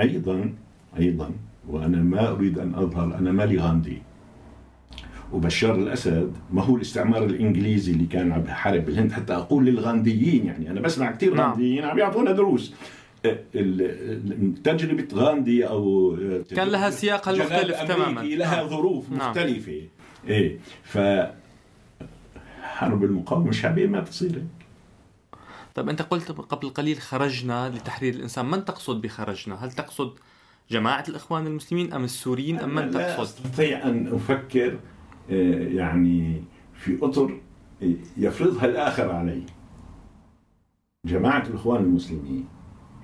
أيضا 0.00 0.52
أيضا 0.98 1.30
وأنا 1.68 2.02
ما 2.02 2.28
أريد 2.30 2.58
أن 2.58 2.74
أظهر 2.74 3.18
أنا 3.18 3.32
مالي 3.32 3.58
غاندي 3.58 4.02
وبشار 5.32 5.74
الأسد 5.74 6.32
ما 6.52 6.62
هو 6.62 6.76
الاستعمار 6.76 7.24
الإنجليزي 7.24 7.92
اللي 7.92 8.06
كان 8.06 8.32
عم 8.32 8.44
يحارب 8.44 8.84
بالهند 8.84 9.12
حتى 9.12 9.32
أقول 9.34 9.64
للغانديين 9.66 10.46
يعني 10.46 10.70
أنا 10.70 10.80
بسمع 10.80 11.10
كثير 11.10 11.34
نعم. 11.34 11.50
غانديين 11.50 11.84
عم 11.84 11.98
يعطونا 11.98 12.32
دروس 12.32 12.74
تجربة 14.64 15.08
غاندي 15.14 15.68
أو 15.68 16.16
كان 16.56 16.68
لها 16.68 16.90
سياقها 16.90 17.34
المختلف 17.34 17.82
تماما 17.82 18.20
لها 18.20 18.56
نعم. 18.56 18.68
ظروف 18.68 19.10
نعم. 19.10 19.30
مختلفة 19.30 19.82
إيه 20.28 20.58
ف 20.82 20.98
حرب 22.62 23.04
المقاومة 23.04 23.48
الشعبية 23.48 23.86
ما 23.86 24.00
بتصير 24.00 24.42
طيب 25.76 25.88
أنت 25.88 26.02
قلت 26.02 26.30
قبل 26.30 26.68
قليل 26.68 26.96
خرجنا 26.96 27.68
لتحرير 27.68 28.14
الإنسان 28.14 28.46
من 28.46 28.64
تقصد 28.64 29.00
بخرجنا؟ 29.00 29.64
هل 29.64 29.72
تقصد 29.72 30.12
جماعة 30.70 31.04
الإخوان 31.08 31.46
المسلمين 31.46 31.92
أم 31.92 32.04
السوريين؟ 32.04 32.60
أم 32.60 32.74
من 32.74 32.90
تقصد 32.90 32.96
لا 32.96 33.22
أستطيع 33.22 33.88
أن 33.88 34.14
أفكر 34.14 34.78
آه، 35.30 35.68
يعني 35.68 36.42
في 36.74 36.98
أطر 37.02 37.40
يفرضها 38.16 38.64
الآخر 38.64 39.10
علي. 39.10 39.42
جماعة 41.06 41.46
الإخوان 41.46 41.82
المسلمين 41.84 42.44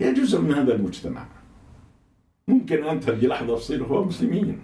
هي 0.01 0.15
جزء 0.15 0.41
من 0.41 0.55
هذا 0.55 0.75
المجتمع. 0.75 1.27
ممكن 2.49 2.85
أنت 2.85 3.11
في 3.11 3.27
لحظة 3.27 3.57
تصير 3.57 3.85
إخوان 3.87 4.07
مسلمين. 4.07 4.59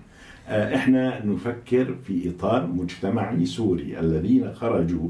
آه، 0.47 0.77
إحنا 0.77 1.25
نفكر 1.25 1.95
في 2.05 2.31
إطار 2.31 2.67
مجتمعي 2.67 3.47
سوري 3.47 4.01
الذين 4.01 4.55
خرجوا 4.55 5.09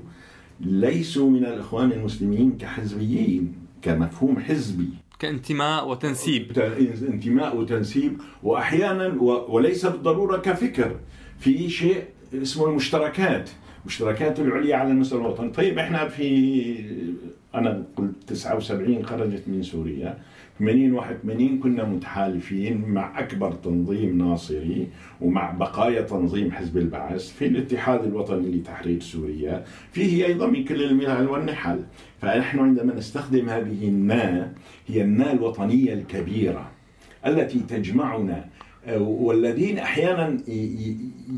ليسوا 0.61 1.31
من 1.31 1.45
الإخوان 1.45 1.93
المسلمين 1.93 2.59
كحزبيين 2.59 3.53
كمفهوم 3.83 4.39
حزبي. 4.41 4.89
كانتماء 5.19 5.89
وتنسيب. 5.89 6.59
انتماء 7.09 7.57
وتنسيب 7.57 8.21
واحيانا 8.43 9.07
وليس 9.23 9.87
بالضرورة 9.87 10.37
كفكر. 10.37 10.97
في 11.39 11.71
شيء 11.71 12.05
اسمه 12.35 12.69
المشتركات. 12.69 13.51
مشتركات 13.87 14.41
العليا 14.41 14.77
على 14.77 14.91
المستوى 14.91 15.21
الوطني 15.21 15.51
طيب 15.51 15.79
إحنا 15.79 16.09
في 16.09 17.09
أنا 17.55 17.85
قلت 17.97 18.15
79 18.27 19.07
خرجت 19.07 19.43
من 19.47 19.63
سوريا. 19.63 20.19
80 20.59 20.93
81 20.93 21.59
كنا 21.59 21.85
متحالفين 21.85 22.89
مع 22.89 23.21
أكبر 23.21 23.53
تنظيم 23.53 24.19
ناصري 24.19 24.89
ومع 25.21 25.51
بقايا 25.51 26.03
تنظيم 26.03 26.53
حزب 26.53 26.77
البعث 26.77 27.33
في 27.33 27.47
الاتحاد 27.47 28.05
الوطني 28.05 28.51
لتحرير 28.51 29.01
سوريا. 29.01 29.65
فيه 29.93 30.27
أيضا 30.27 30.47
من 30.47 30.65
كل 30.65 30.83
الملل 30.83 31.29
والنحل. 31.29 31.81
فنحن 32.21 32.59
عندما 32.59 32.95
نستخدم 32.95 33.49
هذه 33.49 33.89
النا 33.89 34.53
هي 34.89 35.03
النا 35.03 35.33
الوطنية 35.33 35.93
الكبيرة 35.95 36.71
التي 37.27 37.59
تجمعنا 37.59 38.45
والذين 38.97 39.79
أحيانا 39.79 40.37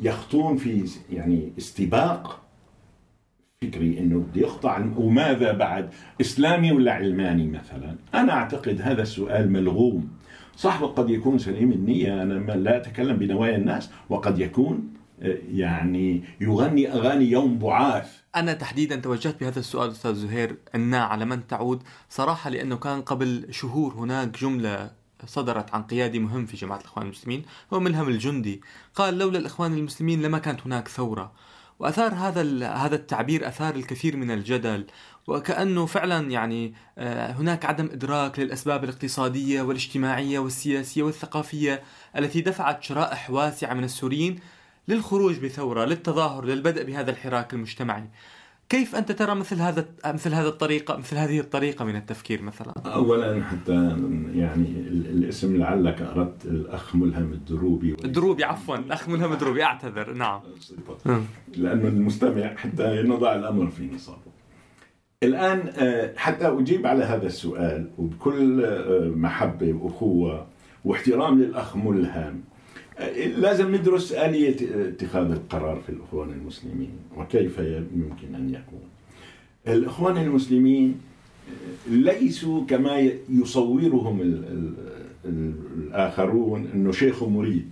يخطون 0.02 0.56
في 0.56 0.84
يعني 1.12 1.52
استباق 1.58 2.40
فكري 3.64 3.98
إنه 3.98 4.18
بده 4.18 4.40
يقطع 4.40 4.84
وماذا 4.96 5.52
بعد؟ 5.52 5.90
إسلامي 6.20 6.72
ولا 6.72 6.92
علماني 6.92 7.46
مثلا؟ 7.46 7.96
أنا 8.14 8.32
أعتقد 8.32 8.80
هذا 8.82 9.02
السؤال 9.02 9.52
ملغوم. 9.52 10.08
صح 10.56 10.82
قد 10.82 11.10
يكون 11.10 11.38
سليم 11.38 11.72
النية. 11.72 12.22
أنا 12.22 12.52
لا 12.52 12.76
أتكلم 12.76 13.16
بنوايا 13.16 13.56
الناس 13.56 13.90
وقد 14.08 14.38
يكون 14.38 14.94
آه، 15.22 15.38
يعني 15.52 16.24
يغني 16.40 16.92
أغاني 16.92 17.24
يوم 17.30 17.58
بعاث. 17.58 18.20
أنا 18.36 18.52
تحديدا 18.52 18.96
توجهت 18.96 19.40
بهذا 19.40 19.58
السؤال 19.58 19.90
أستاذ 19.90 20.14
زهير 20.14 20.56
النا 20.74 21.04
على 21.04 21.24
من 21.24 21.46
تعود. 21.46 21.82
صراحة 22.08 22.50
لأنه 22.50 22.76
كان 22.76 23.02
قبل 23.02 23.46
شهور 23.50 23.94
هناك 23.94 24.38
جملة 24.40 24.90
صدرت 25.26 25.74
عن 25.74 25.82
قيادي 25.82 26.18
مهم 26.18 26.46
في 26.46 26.56
جماعة 26.56 26.78
الإخوان 26.78 27.06
المسلمين 27.06 27.42
هو 27.72 27.80
ملهم 27.80 28.08
الجندي. 28.08 28.60
قال 28.94 29.18
لولا 29.18 29.38
الإخوان 29.38 29.72
المسلمين 29.74 30.22
لما 30.22 30.38
كانت 30.38 30.60
هناك 30.66 30.88
ثورة. 30.88 31.32
وأثار 31.80 32.14
هذا 32.14 32.66
هذا 32.68 32.94
التعبير 32.94 33.48
أثار 33.48 33.74
الكثير 33.74 34.16
من 34.16 34.30
الجدل 34.30 34.86
وكأنه 35.26 35.86
فعلا 35.86 36.30
يعني 36.30 36.74
آه، 36.98 37.32
هناك 37.32 37.64
عدم 37.64 37.84
إدراك 37.92 38.38
للأسباب 38.38 38.84
الاقتصادية 38.84 39.62
والاجتماعية 39.62 40.38
والسياسية 40.38 41.02
والثقافية 41.02 41.82
التي 42.16 42.40
دفعت 42.40 42.82
شرائح 42.82 43.30
واسعة 43.30 43.74
من 43.74 43.84
السوريين 43.84 44.38
للخروج 44.88 45.38
بثورة 45.38 45.84
للتظاهر 45.84 46.44
للبدء 46.44 46.84
بهذا 46.84 47.10
الحراك 47.10 47.54
المجتمعي. 47.54 48.08
كيف 48.70 48.96
أنت 48.96 49.12
ترى 49.12 49.34
مثل 49.34 49.56
هذا 49.56 49.86
مثل 50.06 50.34
هذه 50.34 50.48
الطريقة 50.48 50.96
مثل 50.96 51.16
هذه 51.16 51.40
الطريقة 51.40 51.84
من 51.84 51.96
التفكير 51.96 52.42
مثلا؟ 52.42 52.72
اولا 52.86 53.44
حتى 53.44 53.96
يعني 54.34 54.68
الاسم 54.88 55.56
لعلك 55.56 56.02
أردت 56.02 56.44
الأخ 56.44 56.96
ملهم 56.96 57.32
الدروبي 57.32 57.96
الدروبي 58.04 58.44
عفوا 58.44 58.76
الأخ 58.76 59.08
ملهم 59.08 59.32
الدروبي 59.32 59.64
أعتذر 59.64 60.12
نعم 60.12 60.40
لأنه 61.56 61.88
المستمع 61.88 62.54
حتى 62.56 63.02
نضع 63.02 63.34
الأمر 63.34 63.70
في 63.70 63.90
نصابه. 63.94 64.30
الآن 65.22 65.72
آه، 65.78 66.12
حتى 66.16 66.48
أجيب 66.48 66.86
على 66.86 67.04
هذا 67.04 67.26
السؤال 67.26 67.90
وبكل 67.98 68.64
آه، 68.64 69.12
محبة 69.16 69.72
واخوه 69.72 70.46
واحترام 70.84 71.42
للأخ 71.42 71.76
ملهم 71.76 72.42
لازم 73.36 73.74
ندرس 73.74 74.12
آلية 74.12 74.56
اتخاذ 74.88 75.30
القرار 75.30 75.80
في 75.80 75.88
الإخوان 75.88 76.30
المسلمين 76.30 76.90
وكيف 77.16 77.58
يمكن 77.58 78.34
أن 78.34 78.54
يكون. 78.54 78.82
الإخوان 79.68 80.16
المسلمين 80.16 81.00
ليسوا 81.90 82.66
كما 82.66 83.10
يصورهم 83.28 84.20
الآخرون 85.24 86.66
أنه 86.74 86.92
شيخ 86.92 87.22
مريد. 87.22 87.68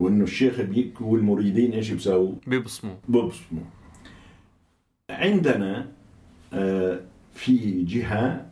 وأنه 0.00 0.24
الشيخ 0.24 0.60
بيك 0.60 1.00
والمريدين 1.00 1.72
إيش 1.72 1.90
بيسووا؟ 1.90 2.34
بيبصموا. 2.46 2.94
بيبصموا. 3.08 3.64
عندنا 5.10 5.88
آه، 6.52 7.00
في 7.34 7.82
جهة 7.82 8.46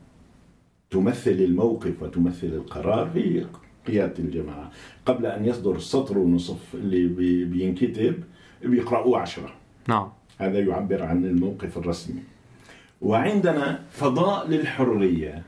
تمثل 0.90 1.30
الموقف 1.30 2.02
وتمثل 2.02 2.46
القرار 2.46 3.10
في 3.10 3.46
قيادة 3.90 4.18
الجماعة 4.18 4.70
قبل 5.06 5.26
أن 5.26 5.44
يصدر 5.44 5.76
السطر 5.76 6.18
ونصف 6.18 6.74
اللي 6.74 7.06
بينكتب 7.44 8.14
بيقرأوه 8.64 9.18
عشرة. 9.18 9.54
نعم. 9.88 10.08
هذا 10.38 10.58
يعبر 10.58 11.02
عن 11.02 11.24
الموقف 11.24 11.78
الرسمي. 11.78 12.22
وعندنا 13.00 13.80
فضاء 13.90 14.48
للحرية. 14.48 15.42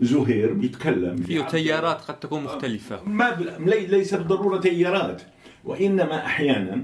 زهير 0.00 0.52
بيتكلم. 0.52 1.16
فيه 1.16 1.42
تيارات 1.42 2.00
قد 2.00 2.20
تكون 2.20 2.44
مختلفة. 2.44 3.04
ما 3.04 3.36
ليس 3.66 4.14
بالضرورة 4.14 4.58
تيارات. 4.58 5.22
وإنما 5.64 6.26
أحيانا 6.26 6.82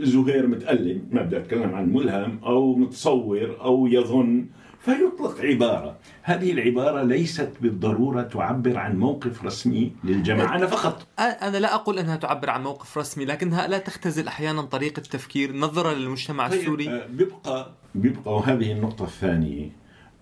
زهير 0.00 0.46
متألم 0.46 1.02
ما 1.12 1.22
بدي 1.22 1.36
أتكلم 1.36 1.74
عن 1.74 1.92
ملهم 1.92 2.38
أو 2.44 2.74
متصور 2.74 3.56
أو 3.60 3.86
يظن 3.86 4.46
فيطلق 4.84 5.40
عبارة. 5.40 5.96
هذه 6.22 6.52
العبارة 6.52 7.02
ليست 7.02 7.52
بالضرورة 7.60 8.22
تعبر 8.22 8.76
عن 8.78 8.96
موقف 8.96 9.44
رسمي 9.44 9.92
للجماعة. 10.04 10.56
أنا 10.56 10.66
فقط 10.66 11.06
أنا 11.18 11.56
لا 11.56 11.74
أقول 11.74 11.98
أنها 11.98 12.16
تعبر 12.16 12.50
عن 12.50 12.62
موقف 12.62 12.98
رسمي 12.98 13.24
لكنها 13.24 13.66
لا 13.66 13.78
تختزل 13.78 14.28
أحيانا 14.28 14.62
طريقة 14.62 15.00
تفكير 15.00 15.56
نظرة 15.56 15.92
للمجتمع 15.92 16.48
طيب 16.48 16.60
السوري. 16.60 16.88
آه، 16.88 17.06
بيبقى 17.06 17.70
بيبقى 17.94 18.34
وهذه 18.34 18.72
النقطة 18.72 19.04
الثانية. 19.04 19.70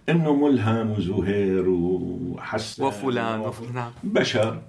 إنه 0.08 0.34
ملهم 0.34 0.90
وزهير 0.90 1.68
وحسن 1.68 2.84
وفلان 2.84 3.40
وفلان. 3.40 3.90
بشر 4.04 4.60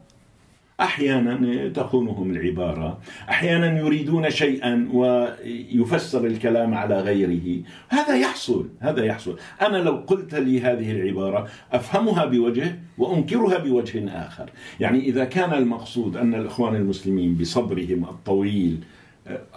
أحيانا 0.81 1.67
تخونهم 1.69 2.31
العبارة. 2.31 2.99
أحيانا 3.29 3.79
يريدون 3.79 4.29
شيئا 4.29 4.89
ويفسر 4.93 6.25
الكلام 6.25 6.73
على 6.73 6.99
غيره. 7.01 7.63
هذا 7.89 8.15
يحصل 8.15 8.69
هذا 8.79 9.05
يحصل. 9.05 9.37
أنا 9.61 9.77
لو 9.77 10.03
قلت 10.07 10.35
لي 10.35 10.61
هذه 10.61 10.91
العبارة 10.91 11.47
أفهمها 11.71 12.25
بوجه 12.25 12.79
وأنكرها 12.97 13.57
بوجه 13.57 14.09
آخر. 14.27 14.49
يعني 14.79 14.99
إذا 14.99 15.25
كان 15.25 15.53
المقصود 15.53 16.17
أن 16.17 16.35
الإخوان 16.35 16.75
المسلمين 16.75 17.35
بصبرهم 17.35 18.03
الطويل 18.03 18.83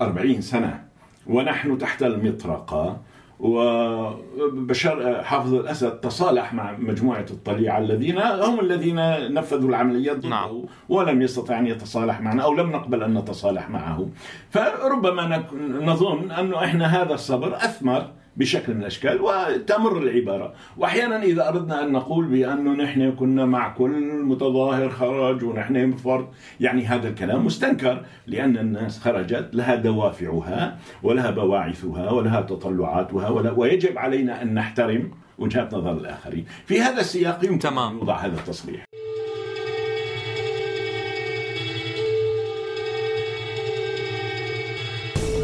أربعين 0.00 0.40
سنة 0.40 0.84
ونحن 1.26 1.78
تحت 1.78 2.02
المطرقة 2.02 3.00
وبشار 3.38 5.22
حافظ 5.22 5.54
الأسد 5.54 5.90
تصالح 5.90 6.54
مع 6.54 6.76
مجموعة 6.78 7.26
الطليعة 7.30 7.78
الذين 7.78 8.18
هم 8.18 8.60
الذين 8.60 8.96
نفذوا 9.34 9.68
العمليات 9.68 10.24
ضده 10.24 10.28
نعم. 10.28 10.64
ولم 10.88 11.22
يستطع 11.22 11.58
أن 11.58 11.66
يتصالح 11.66 12.20
معنا 12.20 12.42
أو 12.42 12.54
لم 12.54 12.70
نقبل 12.70 13.02
أن 13.02 13.18
نتصالح 13.18 13.70
معه 13.70 14.08
فربما 14.50 15.44
نظن 15.82 16.30
انه 16.30 16.64
إحنا 16.64 17.02
هذا 17.02 17.14
الصبر 17.14 17.56
أثمر 17.56 18.10
بشكل 18.36 18.74
من 18.74 18.80
الأشكال 18.80 19.20
وتمر 19.20 19.98
العبارة. 19.98 20.54
واحيانا 20.76 21.22
إذا 21.22 21.48
أردنا 21.48 21.84
أن 21.84 21.92
نقول 21.92 22.24
بانه 22.24 22.72
نحن 22.72 23.12
كنا 23.12 23.46
مع 23.46 23.68
كل 23.68 24.22
متظاهر 24.24 24.90
خرج 24.90 25.44
ونحن 25.44 25.92
فرد 25.92 26.26
يعني 26.60 26.86
هذا 26.86 27.08
الكلام 27.08 27.46
مستنكر 27.46 28.04
لأن 28.26 28.56
الناس 28.56 29.00
خرجت 29.00 29.50
لها 29.52 29.74
دوافعها 29.74 30.78
ولها 31.02 31.30
بواعثها 31.30 32.10
ولها 32.10 32.40
تطلعاتها 32.40 33.28
ويجب 33.50 33.98
علينا 33.98 34.42
أن 34.42 34.54
نحترم 34.54 35.10
وجهات 35.38 35.74
نظر 35.74 35.92
الآخرين. 35.92 36.44
في 36.66 36.80
هذا 36.80 37.00
السياق 37.00 37.44
يمكن 37.44 37.58
تمام. 37.58 37.98
يوضع 37.98 38.16
هذا 38.16 38.36
التصريح. 38.36 38.84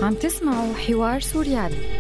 عم 0.02 0.14
تسمعوا 0.14 0.74
حوار 0.74 1.20
سوريالي 1.20 1.99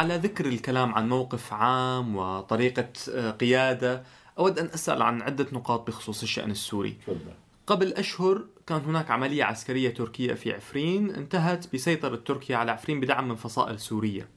على 0.00 0.16
ذكر 0.16 0.46
الكلام 0.46 0.94
عن 0.94 1.08
موقف 1.08 1.52
عام 1.52 2.16
وطريقة 2.16 2.88
آه، 3.14 3.30
قيادة 3.30 4.02
أود 4.38 4.58
أن 4.58 4.66
أسأل 4.66 5.02
عن 5.02 5.22
عدة 5.22 5.46
نقاط 5.52 5.86
بخصوص 5.86 6.22
الشأن 6.22 6.50
السوري. 6.50 6.96
قبل 7.66 7.92
أشهر 7.92 8.44
كان 8.66 8.80
هناك 8.80 9.10
عملية 9.10 9.44
عسكرية 9.44 9.90
تركية 9.90 10.34
في 10.34 10.52
عفرين 10.52 11.10
انتهت 11.10 11.74
بسيطرة 11.74 12.16
تركيا 12.16 12.56
على 12.56 12.70
عفرين 12.70 13.00
بدعم 13.00 13.28
من 13.28 13.34
فصائل 13.34 13.80
سورية. 13.80 14.28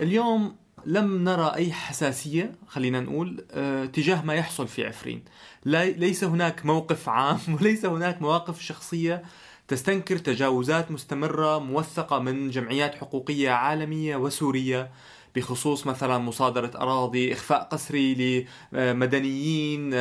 اليوم 0.00 0.56
لم 0.86 1.24
نرى 1.24 1.52
أي 1.54 1.72
حساسية 1.72 2.52
خلينا 2.68 3.00
نقول 3.00 3.44
آه 3.50 3.84
تجاه 3.84 4.24
ما 4.24 4.34
يحصل 4.34 4.68
في 4.68 4.86
عفرين. 4.86 5.24
ليس 5.64 6.24
هناك 6.24 6.66
موقف 6.66 7.08
عام 7.08 7.38
وليس 7.60 7.84
هناك 7.86 8.22
مواقف 8.22 8.60
شخصية 8.60 9.22
تستنكر 9.70 10.18
تجاوزات 10.18 10.90
مستمرة 10.90 11.58
موثقة 11.58 12.18
من 12.18 12.50
جمعيات 12.50 12.94
حقوقية 12.94 13.50
عالمية 13.50 14.16
وسورية 14.16 14.90
بخصوص 15.36 15.86
مثلا 15.86 16.18
مصادرة 16.18 16.70
أراضي 16.74 17.32
إخفاء 17.32 17.62
قسري 17.62 18.46
لمدنيين 18.72 19.94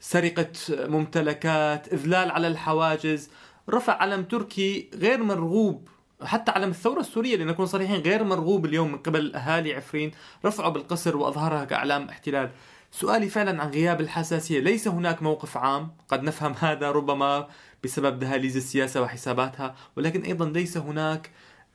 سرقة 0.00 0.52
ممتلكات 0.70 1.92
إذلال 1.92 2.30
على 2.30 2.48
الحواجز 2.48 3.30
رفع 3.70 3.92
علم 3.92 4.22
تركي 4.22 4.90
غير 4.94 5.22
مرغوب. 5.22 5.88
حتى 6.22 6.50
علم 6.50 6.70
الثورة 6.70 7.00
السورية 7.00 7.36
لنكون 7.36 7.66
صريحين 7.66 8.00
غير 8.00 8.24
مرغوب 8.24 8.66
اليوم 8.66 8.92
من 8.92 8.98
قبل 8.98 9.34
أهالي 9.34 9.74
عفرين 9.74 10.10
رفعوا 10.44 10.70
بالقصر 10.72 11.16
وأظهرها 11.16 11.64
كأعلام 11.64 12.08
احتلال. 12.08 12.50
سؤالي 12.90 13.28
فعلا 13.28 13.62
عن 13.62 13.70
غياب 13.70 14.00
الحساسية 14.00 14.60
ليس 14.60 14.88
هناك 14.88 15.22
موقف 15.22 15.56
عام؟ 15.56 15.90
قد 16.08 16.22
نفهم 16.22 16.54
هذا 16.58 16.90
ربما 16.90 17.48
بسبب 17.84 18.18
دهاليز 18.18 18.56
السياسة 18.56 19.02
وحساباتها 19.02 19.74
ولكن 19.96 20.20
أيضا 20.22 20.48
ليس 20.48 20.76
هناك 20.76 21.30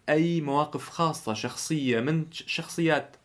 أي 0.09 0.41
مواقف 0.41 0.89
خاصة 0.89 1.33
شخصية 1.33 1.99
من 1.99 2.25
شخصيات 2.31 3.15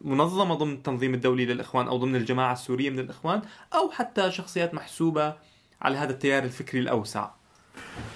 منظمة 0.00 0.54
ضمن 0.54 0.72
التنظيم 0.72 1.14
الدولي 1.14 1.46
للإخوان 1.46 1.88
أو 1.88 1.96
ضمن 1.96 2.16
الجماعة 2.16 2.52
السورية 2.52 2.90
من 2.90 2.98
الإخوان 2.98 3.42
أو 3.74 3.90
حتى 3.90 4.30
شخصيات 4.30 4.74
محسوبة 4.74 5.34
على 5.82 5.96
هذا 5.96 6.12
التيار 6.12 6.42
الفكري 6.44 6.80
الأوسع. 6.80 7.30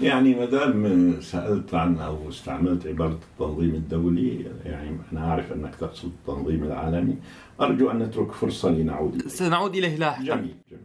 يعني 0.00 0.34
ما 0.34 0.44
دام 0.44 1.20
سألت 1.20 1.74
عن 1.74 1.98
أو 1.98 2.28
استعملت 2.28 2.86
عبارة 2.86 3.18
التنظيم 3.32 3.74
الدولي 3.74 4.46
يعني 4.64 4.98
أنا 5.12 5.30
أعرف 5.30 5.52
أنك 5.52 5.74
تقصد 5.74 6.04
التنظيم 6.20 6.64
العالمي 6.64 7.16
أرجو 7.60 7.90
أن 7.90 7.98
نترك 7.98 8.32
فرصة 8.32 8.70
لنعود 8.70 9.14
إليه. 9.14 9.28
سنعود 9.28 9.74
إليه 9.76 9.96
لاحقا. 9.96 10.24
جميل 10.24 10.54
جميل. 10.70 10.82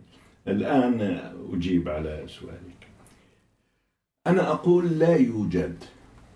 الآن 0.47 1.21
أجيب 1.53 1.89
على 1.89 2.25
سؤالك 2.27 2.68
أنا 4.29 4.51
أقول 4.51 4.99
لا 4.99 5.15
يوجد. 5.15 5.83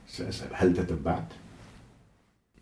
سأسأل 0.08 0.48
هل 0.54 0.74
تتبعت؟ 0.74 1.28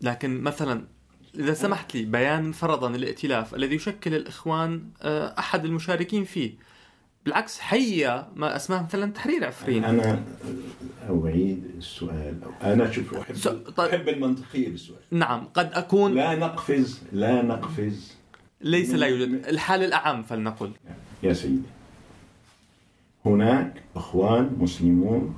لكن 0.00 0.40
مثلا 0.40 0.86
إذا 1.34 1.54
سمحت 1.54 1.94
لي 1.94 2.04
بيان 2.04 2.52
فرضا 2.52 2.90
الائتلاف 2.90 3.54
الذي 3.54 3.74
يشكل 3.74 4.14
الإخوان 4.14 4.84
آه، 5.02 5.34
أحد 5.38 5.64
المشاركين 5.64 6.24
فيه. 6.24 6.54
بالعكس 7.24 7.60
حيا 7.60 8.28
ما 8.34 8.56
اسمها 8.56 8.82
مثلا 8.82 9.12
تحرير 9.12 9.44
عفرين. 9.44 9.84
أنا 9.84 10.24
أعيد 11.10 11.64
السؤال. 11.78 12.40
أنا 12.62 12.90
شوف 12.90 13.14
أحب 13.14 13.34
س... 13.36 13.48
طيب... 13.48 13.94
أحب 13.94 14.08
المنطقية 14.08 14.68
بالسؤال 14.68 15.00
نعم 15.10 15.44
قد 15.54 15.70
أكون 15.72 16.14
لا 16.14 16.34
نقفز 16.34 17.02
لا 17.12 17.42
نقفز. 17.42 18.12
ليس 18.60 18.90
لا 18.90 19.06
يوجد. 19.06 19.46
الحال 19.46 19.82
الأعم 19.82 20.22
فلنقل. 20.22 20.72
يا 21.22 21.32
سيدي. 21.32 21.62
هناك 23.26 23.82
إخوان 23.96 24.56
مسلمون 24.60 25.34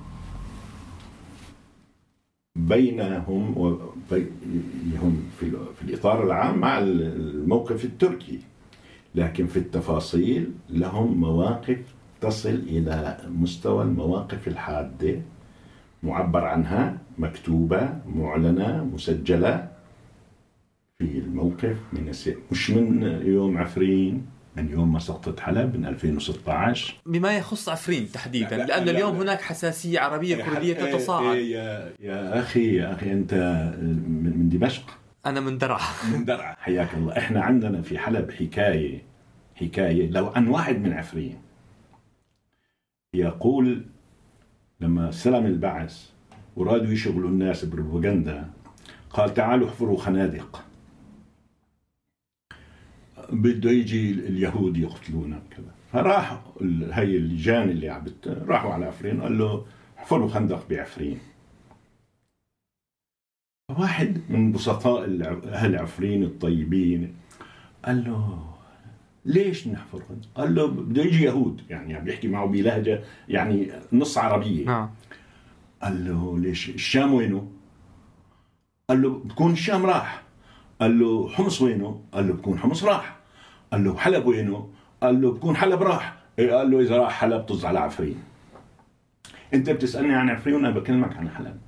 بينهم 2.57 3.59
وبينهم 3.59 5.23
في, 5.40 5.57
الإطار 5.83 6.25
العام 6.25 6.59
مع 6.59 6.79
الموقف 6.79 7.85
التركي 7.85 8.40
لكن 9.14 9.47
في 9.47 9.57
التفاصيل 9.57 10.53
لهم 10.70 11.20
مواقف 11.20 11.94
تصل 12.20 12.49
إلى 12.55 13.18
مستوى 13.29 13.83
المواقف 13.85 14.49
الحادة 14.49 15.20
معبر 16.03 16.44
عنها 16.44 16.99
مكتوبة 17.18 17.99
معلنة 18.16 18.85
مسجلة 18.94 19.68
في 20.99 21.18
الموقف 21.18 21.77
من. 21.92 22.12
مش 22.53 22.70
من 22.70 23.03
يوم 23.27 23.59
عفرين 23.59 24.27
من 24.56 24.70
يوم 24.70 24.92
ما 24.92 24.98
سقطت 24.98 25.40
حلب 25.40 25.76
من 25.76 25.86
2016 25.86 26.94
بما 27.06 27.36
يخص 27.36 27.68
عفرين 27.68 28.12
تحديدا 28.12 28.56
لا 28.56 28.64
لأن 28.64 28.84
لا 28.84 28.90
اليوم 28.90 29.16
لا. 29.16 29.22
هناك 29.22 29.40
حساسية 29.40 30.00
عربية 30.00 30.44
كردية 30.44 30.74
تتصاعد. 30.74 31.36
يا, 31.36 31.92
يا 32.00 32.40
أخي 32.40 32.76
يا 32.76 32.92
أخي 32.92 33.12
أنت 33.12 33.34
من 34.06 34.48
دمشق؟ 34.48 34.98
أنا 35.26 35.40
من 35.40 35.58
درعا. 35.58 35.80
من 36.12 36.24
درعا. 36.24 36.54
حياك 36.58 36.94
الله. 36.94 37.18
إحنا 37.18 37.42
عندنا 37.42 37.82
في 37.82 37.98
حلب 37.98 38.30
حكاية 38.30 39.02
حكاية. 39.54 40.10
لو 40.10 40.26
عن 40.26 40.48
واحد 40.48 40.78
من 40.78 40.92
عفرين 40.92 41.38
يقول 43.14 43.84
لما 44.80 45.08
استلم 45.08 45.46
البعث 45.46 46.08
ورادوا 46.56 46.92
يشغلوا 46.92 47.28
الناس 47.30 47.64
بروباغندا 47.64 48.50
قال 49.10 49.34
تعالوا 49.34 49.68
احفروا 49.68 49.98
خنادق. 49.98 50.63
بده 53.32 53.70
يجي 53.70 54.10
اليهود 54.10 54.76
يقتلونا 54.76 55.42
كذا 55.50 55.74
فراح 55.92 56.42
هي 56.92 57.16
اللجان 57.16 57.70
اللي 57.70 57.88
عم 57.88 58.04
راحوا 58.26 58.72
على 58.72 58.84
عفرين 58.84 59.22
قال 59.22 59.38
له 59.38 59.66
احفروا 59.98 60.28
خندق 60.28 60.68
بعفرين. 60.68 61.18
واحد 63.78 64.20
من 64.28 64.52
بسطاء 64.52 65.04
أهل 65.44 65.76
عفرين 65.76 66.22
الطيبين 66.22 67.14
قال 67.84 68.04
له 68.04 68.44
ليش 69.24 69.68
نحفر 69.68 69.98
خندق؟ 70.08 70.28
قال 70.34 70.54
له 70.54 70.66
بده 70.66 71.02
يجي 71.02 71.24
يهود. 71.24 71.62
يعني 71.70 71.94
عم 71.94 72.04
بيحكي 72.04 72.28
معه 72.28 72.46
بلهجة 72.46 73.02
يعني 73.28 73.72
نص 73.92 74.18
عربية. 74.18 74.66
نعم. 74.66 74.90
قال 75.82 76.04
له 76.08 76.38
ليش؟ 76.38 76.70
الشام 76.70 77.14
وينه؟ 77.14 77.50
قال 78.88 79.02
له 79.02 79.18
بكون 79.18 79.52
الشام 79.52 79.87
راح. 79.87 80.23
قال 80.80 80.98
له 80.98 81.28
حمص 81.28 81.62
وينه؟ 81.62 82.04
قال 82.12 82.28
له 82.28 82.34
بكون 82.34 82.58
حمص 82.58 82.84
راح. 82.84 83.16
قال 83.72 83.84
له 83.84 83.96
حلب 83.96 84.26
وينه؟ 84.26 84.70
قال 85.02 85.22
له 85.22 85.32
بكون 85.32 85.56
حلب 85.56 85.82
راح. 85.82 86.16
إيه 86.38 86.52
قال 86.52 86.70
له 86.70 86.80
إذا 86.80 86.96
راح 86.96 87.12
حلب 87.12 87.42
طز 87.42 87.64
على 87.64 87.78
عفرين. 87.78 88.22
أنت 89.54 89.70
بتسألني 89.70 90.14
عن 90.14 90.30
عفرين 90.30 90.56
وأنا 90.56 90.70
بكلمك 90.70 91.16
عن 91.16 91.30
حلب. 91.30 91.60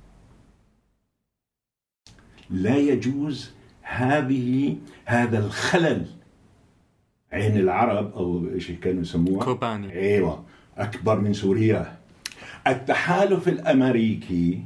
لا 2.49 2.77
يجوز 2.77 3.51
هذه 3.81 4.77
هذا 5.05 5.39
الخلل. 5.45 6.05
عين 7.31 7.57
العرب 7.57 8.13
أو 8.13 8.49
إيش 8.53 8.71
كانوا 8.71 9.01
يسموها؟ 9.01 9.45
كوباني. 9.45 9.93
أيوه 9.93 10.45
أكبر 10.77 11.19
من 11.19 11.33
سوريا. 11.33 11.97
التحالف 12.67 13.47
الأمريكي 13.47 14.65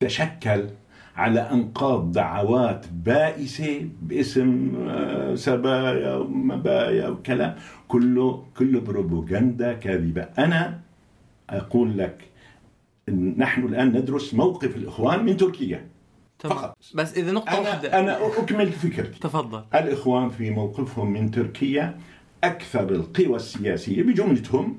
تشكل 0.00 0.68
على 1.20 1.40
أنقاض 1.40 2.12
دعوات 2.12 2.86
بائسة 2.92 3.88
باسم 4.02 4.72
آه، 4.88 5.34
سبايا 5.34 6.14
ومبايا 6.14 7.08
وكلام. 7.08 7.56
كله 7.88 8.44
كله 8.56 8.80
بروباغندا 8.80 9.72
كاذبة. 9.72 10.22
أنا 10.22 10.80
أقول 11.50 11.98
لك 11.98 12.24
نحن 13.36 13.64
الآن 13.64 13.88
ندرس 13.88 14.34
موقف 14.34 14.76
الإخوان 14.76 15.24
من 15.24 15.36
تركيا. 15.36 15.86
فقط. 16.38 16.76
بس 16.94 17.14
إذا 17.16 17.32
نقطة 17.32 17.58
أنا 17.58 17.60
واحدة. 17.60 17.98
أنا 18.00 18.26
أكمل 18.26 18.72
فكرتي. 18.72 19.20
تفضل. 19.20 19.64
الإخوان 19.74 20.28
في 20.28 20.50
موقفهم 20.50 21.12
من 21.12 21.30
تركيا 21.30 21.98
أكثر 22.44 22.90
القوى 22.90 23.36
السياسية 23.36 24.02
بجملتهم 24.02 24.78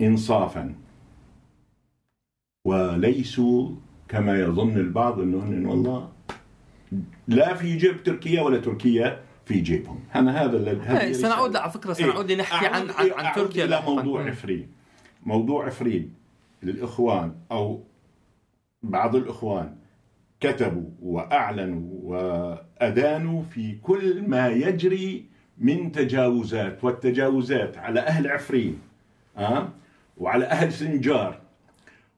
انصافا. 0.00 0.74
وليسوا 2.66 3.70
كما 4.14 4.40
يظن 4.40 4.76
البعض 4.76 5.20
إنه 5.20 5.70
والله 5.70 6.08
لا 7.28 7.54
في 7.54 7.76
جيب 7.76 8.02
تركيا 8.02 8.42
ولا 8.42 8.58
تركيا 8.58 9.20
في 9.46 9.60
جيبهم 9.60 10.00
أنا 10.14 10.44
هذا 10.44 10.56
الذي 10.56 11.14
سنعود 11.14 11.56
على 11.56 11.70
فكرة 11.70 11.92
سنعود 11.92 12.30
إيه؟ 12.30 12.36
لنحكي 12.36 12.66
عن 12.66 12.90
عن, 12.90 13.10
عن 13.10 13.34
تركيا 13.34 13.64
إلى 13.64 13.82
موضوع 13.86 14.26
عفرين 14.26 14.68
موضوع 15.26 15.66
عفرين 15.66 16.14
للإخوان 16.62 17.34
أو 17.50 17.82
بعض 18.82 19.16
الإخوان 19.16 19.76
كتبوا 20.40 20.90
وأعلنوا 21.02 21.90
وأدانوا 22.02 23.42
في 23.42 23.78
كل 23.82 24.28
ما 24.28 24.48
يجري 24.48 25.26
من 25.58 25.92
تجاوزات 25.92 26.84
والتجاوزات 26.84 27.78
على 27.78 28.00
أهل 28.00 28.28
عفرين 28.28 28.78
أه؟ 29.38 29.68
وعلى 30.16 30.44
أهل 30.44 30.72
سنجار 30.72 31.40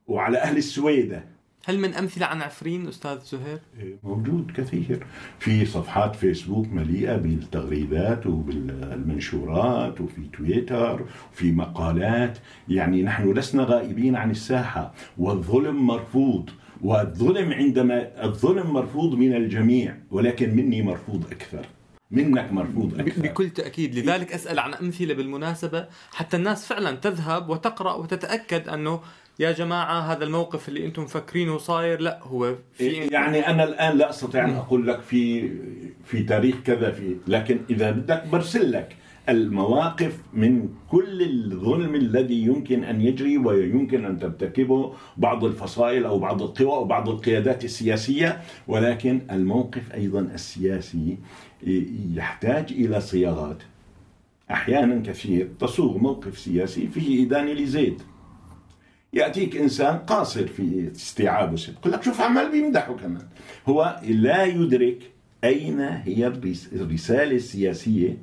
وعلى 0.07 0.39
أهل 0.39 0.57
السويدة 0.57 1.36
هل 1.69 1.79
من 1.79 1.95
أمثلة 1.95 2.27
عن 2.27 2.43
عفرين 2.43 2.89
أستاذ 2.89 3.19
زهير؟ 3.19 3.59
إيه، 3.81 3.97
موجود 4.03 4.53
كثير. 4.57 5.07
في 5.39 5.67
صفحات 5.67 6.17
فيسبوك 6.17 6.67
مليئة 6.69 7.17
بالتغريدات 7.17 8.27
وبالمنشورات 8.27 10.01
وفي 10.01 10.23
تويتر 10.37 11.07
وفي 11.33 11.53
مقالات. 11.53 12.39
يعني 12.69 13.03
نحن 13.03 13.33
لسنا 13.33 13.63
غائبين 13.65 14.17
عن 14.17 14.31
الساحة 14.31 14.95
والظلم 15.19 15.87
مرفوض. 15.87 16.51
والظلم 16.83 17.53
عندما 17.53 18.25
الظلم 18.25 18.71
مرفوض 18.71 19.15
من 19.15 19.35
الجميع 19.35 19.97
ولكن 20.11 20.57
مني 20.57 20.83
مرفوض 20.83 21.25
أكثر. 21.33 21.67
منك 22.11 22.53
مرفوض 22.53 23.01
أكثر. 23.01 23.23
بكل 23.23 23.51
تأكيد. 23.51 23.95
لذلك 23.95 24.33
أسأل 24.33 24.59
عن 24.59 24.75
أمثلة 24.75 25.15
بالمناسبة 25.15 25.87
حتى 26.13 26.37
الناس 26.37 26.67
فعلا 26.67 26.97
تذهب 26.97 27.49
وتقرأ 27.49 27.95
وتتأكد 27.95 28.69
أنه 28.69 29.01
يا 29.39 29.53
جماعة 29.53 30.13
هذا 30.13 30.25
الموقف 30.25 30.69
اللي 30.69 30.87
أنتم 30.87 31.03
مفكرينه 31.03 31.59
صاير؟ 31.59 32.01
لا 32.01 32.21
هو 32.23 32.55
في 32.73 32.89
يعني 32.93 33.47
أنا 33.47 33.65
الآن 33.65 33.99
لا 33.99 34.11
أستطيع 34.11 34.45
أن 34.45 34.55
أقول 34.55 34.87
لك 34.87 35.01
في 35.01 35.51
في 36.05 36.23
تاريخ 36.23 36.57
كذا 36.65 36.91
في 36.91 37.17
لكن 37.27 37.61
إذا 37.71 37.91
بدك 37.91 38.27
برسل 38.27 38.73
لك 38.73 38.97
المواقف 39.29 40.19
من 40.33 40.69
كل 40.91 41.23
الظلم 41.23 41.95
الذي 41.95 42.43
يمكن 42.43 42.85
أن 42.85 43.01
يجري 43.01 43.39
ويمكن 43.39 44.05
أن 44.05 44.19
ترتكبه 44.19 44.93
بعض 45.17 45.45
الفصائل 45.45 46.05
أو 46.05 46.19
بعض 46.19 46.43
القوى 46.43 46.73
أو 46.73 46.85
بعض 46.85 47.09
القيادات 47.09 47.65
السياسية 47.65 48.41
ولكن 48.69 49.21
الموقف 49.31 49.93
أيضا 49.95 50.21
السياسي 50.21 51.19
يحتاج 52.15 52.73
إلى 52.73 53.01
صياغات 53.01 53.63
أحيانا 54.51 55.03
كثير 55.03 55.49
تصوغ 55.61 55.99
موقف 55.99 56.39
سياسي 56.39 56.87
فيه 56.87 57.27
إدانة 57.27 57.53
لزيد. 57.53 58.03
يأتيك 59.17 59.57
إنسان 59.57 59.99
قاصر 59.99 60.47
في 60.47 60.91
استيعابه 60.97 61.61
يقول 61.69 61.93
لك 61.93 62.03
شوف 62.03 62.21
عمال 62.21 62.51
بيمدحه 62.51 62.93
كمان. 62.97 63.23
هو 63.69 64.01
لا 64.09 64.45
يدرك 64.45 64.99
أين 65.45 65.81
هي 65.81 66.27
الرسالة 66.73 67.37
السياسية 67.37 68.17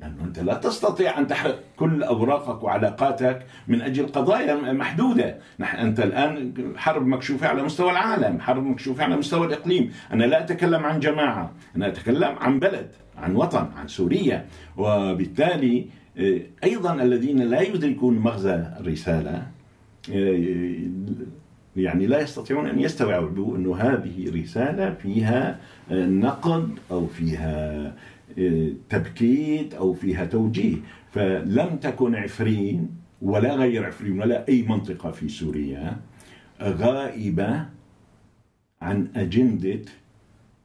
لأنه 0.00 0.24
أنت 0.24 0.38
لا 0.38 0.54
تستطيع 0.54 1.18
أن 1.18 1.26
تحرق 1.26 1.62
كل 1.76 2.02
أوراقك 2.02 2.62
وعلاقاتك 2.62 3.46
من 3.68 3.82
أجل 3.82 4.06
قضايا 4.06 4.72
محدودة. 4.72 5.38
نحن 5.58 5.76
أنت 5.76 6.00
الآن 6.00 6.52
حرب 6.76 7.06
مكشوفة 7.06 7.48
على 7.48 7.62
مستوى 7.62 7.90
العالم 7.90 8.40
حرب 8.40 8.64
مكشوفة 8.66 9.04
على 9.04 9.16
مستوى 9.16 9.46
الإقليم. 9.46 9.92
أنا 10.12 10.24
لا 10.24 10.44
أتكلم 10.44 10.84
عن 10.84 11.00
جماعة 11.00 11.52
أنا 11.76 11.86
أتكلم 11.86 12.38
عن 12.38 12.58
بلد 12.58 12.90
عن 13.18 13.36
وطن 13.36 13.68
عن 13.76 13.88
سوريا. 13.88 14.46
وبالتالي 14.76 15.86
آه، 16.18 16.40
أيضا 16.64 16.94
الذين 16.94 17.38
لا 17.38 17.60
يدركون 17.60 18.18
مغزى 18.18 18.54
الرسالة 18.80 19.30
آه، 19.30 19.59
يعني 21.76 22.06
لا 22.06 22.20
يستطيعون 22.20 22.66
أن 22.66 22.80
يستوعبوا 22.80 23.56
انه 23.56 23.76
هذه 23.76 24.42
رسالة 24.42 24.94
فيها 24.94 25.60
آه، 25.90 26.06
نقد 26.06 26.78
أو 26.90 27.06
فيها 27.06 27.94
تبكيت 28.88 29.74
أو 29.74 29.92
فيها 29.92 30.24
توجيه 30.24 30.76
فلم 31.10 31.76
تكن 31.76 32.14
عفرين 32.14 32.88
ولا 33.22 33.54
غير 33.54 33.86
عفرين 33.86 34.20
ولا 34.20 34.48
أي 34.48 34.62
منطقة 34.62 35.10
في 35.10 35.28
سوريا 35.28 35.96
غائبة 36.62 37.66
عن 38.82 39.08
أجندة 39.16 39.80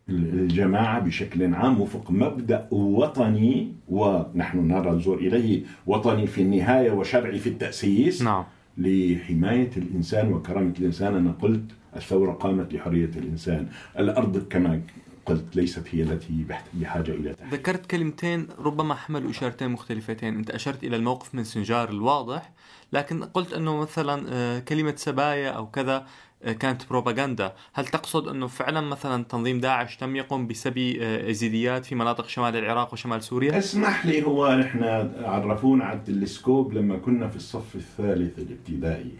الجماعة 0.09 0.99
بشكل 0.99 1.53
عام 1.53 1.81
وفق 1.81 2.11
مبدأ 2.11 2.67
وطني 2.71 3.73
ونحن 3.89 4.67
نرى 4.67 4.91
نزور 4.91 5.17
إليه 5.17 5.63
وطني 5.87 6.27
في 6.27 6.41
النهاية 6.41 6.91
وشرعي 6.91 7.39
في 7.39 7.49
التأسيس 7.49 8.21
نعم. 8.21 8.43
لحماية 8.77 9.71
الإنسان 9.77 10.33
وكرامة 10.33 10.73
الإنسان. 10.79 11.15
أنا 11.15 11.31
قلت 11.31 11.71
الثورة 11.95 12.31
قامت 12.31 12.73
لحرية 12.73 13.11
الإنسان. 13.15 13.67
الأرض 13.99 14.47
كما 14.47 14.81
قلت 15.25 15.55
ليست 15.55 15.83
هي 15.91 16.03
التي 16.03 16.45
بحاجة 16.73 17.11
إلى 17.11 17.33
تحقيق. 17.33 17.53
ذكرت 17.53 17.85
كلمتين 17.85 18.47
ربما 18.59 18.93
حملوا 18.95 19.31
إشارتين 19.31 19.69
مختلفتين. 19.69 20.35
أنت 20.35 20.49
أشرت 20.49 20.83
إلى 20.83 20.95
الموقف 20.95 21.35
من 21.35 21.43
سنجار 21.43 21.89
الواضح 21.89 22.51
لكن 22.93 23.23
قلت 23.23 23.53
أنه 23.53 23.77
مثلا 23.77 24.25
آه، 24.29 24.59
كلمة 24.59 24.93
سبايا 24.95 25.49
أو 25.49 25.67
كذا 25.67 26.07
كانت 26.51 26.89
بروباغندا. 26.89 27.53
هل 27.73 27.85
تقصد 27.85 28.27
أنه 28.27 28.47
فعلا 28.47 28.81
مثلا 28.81 29.23
تنظيم 29.23 29.59
داعش 29.59 29.95
تم 29.97 30.15
يقوم 30.15 30.47
بسبي 30.47 31.05
آه، 31.05 31.79
في 31.79 31.95
مناطق 31.95 32.27
شمال 32.27 32.55
العراق 32.55 32.93
وشمال 32.93 33.23
سوريا؟ 33.23 33.57
اسمح 33.57 34.05
لي 34.05 34.23
هو 34.23 34.55
نحن 34.55 34.83
عرفونا 35.23 35.85
على 35.85 35.99
التلسكوب 35.99 36.73
لما 36.73 36.97
كنا 36.97 37.27
في 37.27 37.35
الصف 37.35 37.75
الثالث 37.75 38.39
الابتدائي. 38.39 39.11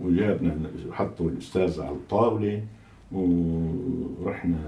وجابنا 0.00 0.70
حطوا 0.92 1.30
الأستاذ 1.30 1.80
على 1.80 1.90
الطاولة 1.90 2.64
ورحنا. 3.12 4.58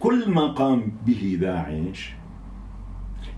كل 0.00 0.30
ما 0.30 0.46
قام 0.46 0.92
به 1.06 1.38
داعش 1.40 2.14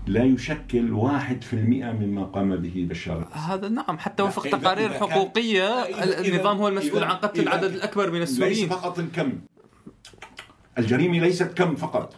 لا 0.07 0.23
يشكل 0.23 0.93
واحد 0.93 1.43
في 1.43 1.53
المئة 1.53 1.91
مما 1.91 2.23
قام 2.23 2.55
به 2.55 2.87
بشار 2.89 3.27
هذا 3.31 3.69
نعم 3.69 3.97
حتى 3.97 4.23
وفق 4.23 4.43
تقارير 4.43 4.89
حقوقية 4.93 5.83
النظام 6.03 6.57
هو 6.57 6.67
المسؤول 6.67 7.03
عن 7.03 7.15
قتل 7.15 7.41
العدد 7.41 7.73
الأكبر 7.73 8.11
من 8.11 8.21
السوريين. 8.21 8.69
ليس 8.69 8.69
فقط 8.69 8.99
الكم. 8.99 9.39
الجريمة 10.77 11.19
ليست 11.19 11.57
كم 11.57 11.75
فقط. 11.75 12.15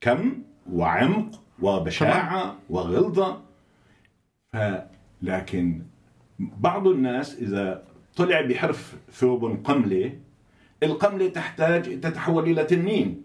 كم 0.00 0.42
وعمق 0.72 1.42
وبشاعة 1.62 2.58
وغلظة. 2.70 3.42
لكن 5.22 5.82
بعض 6.38 6.86
الناس 6.86 7.34
إذا 7.34 7.84
طلع 8.16 8.40
بحرف 8.40 8.96
ثوب 9.12 9.64
قملة 9.64 10.18
القملة 10.82 11.28
تحتاج 11.28 12.00
تتحول 12.00 12.44
إلى 12.44 12.64
تنين. 12.64 13.24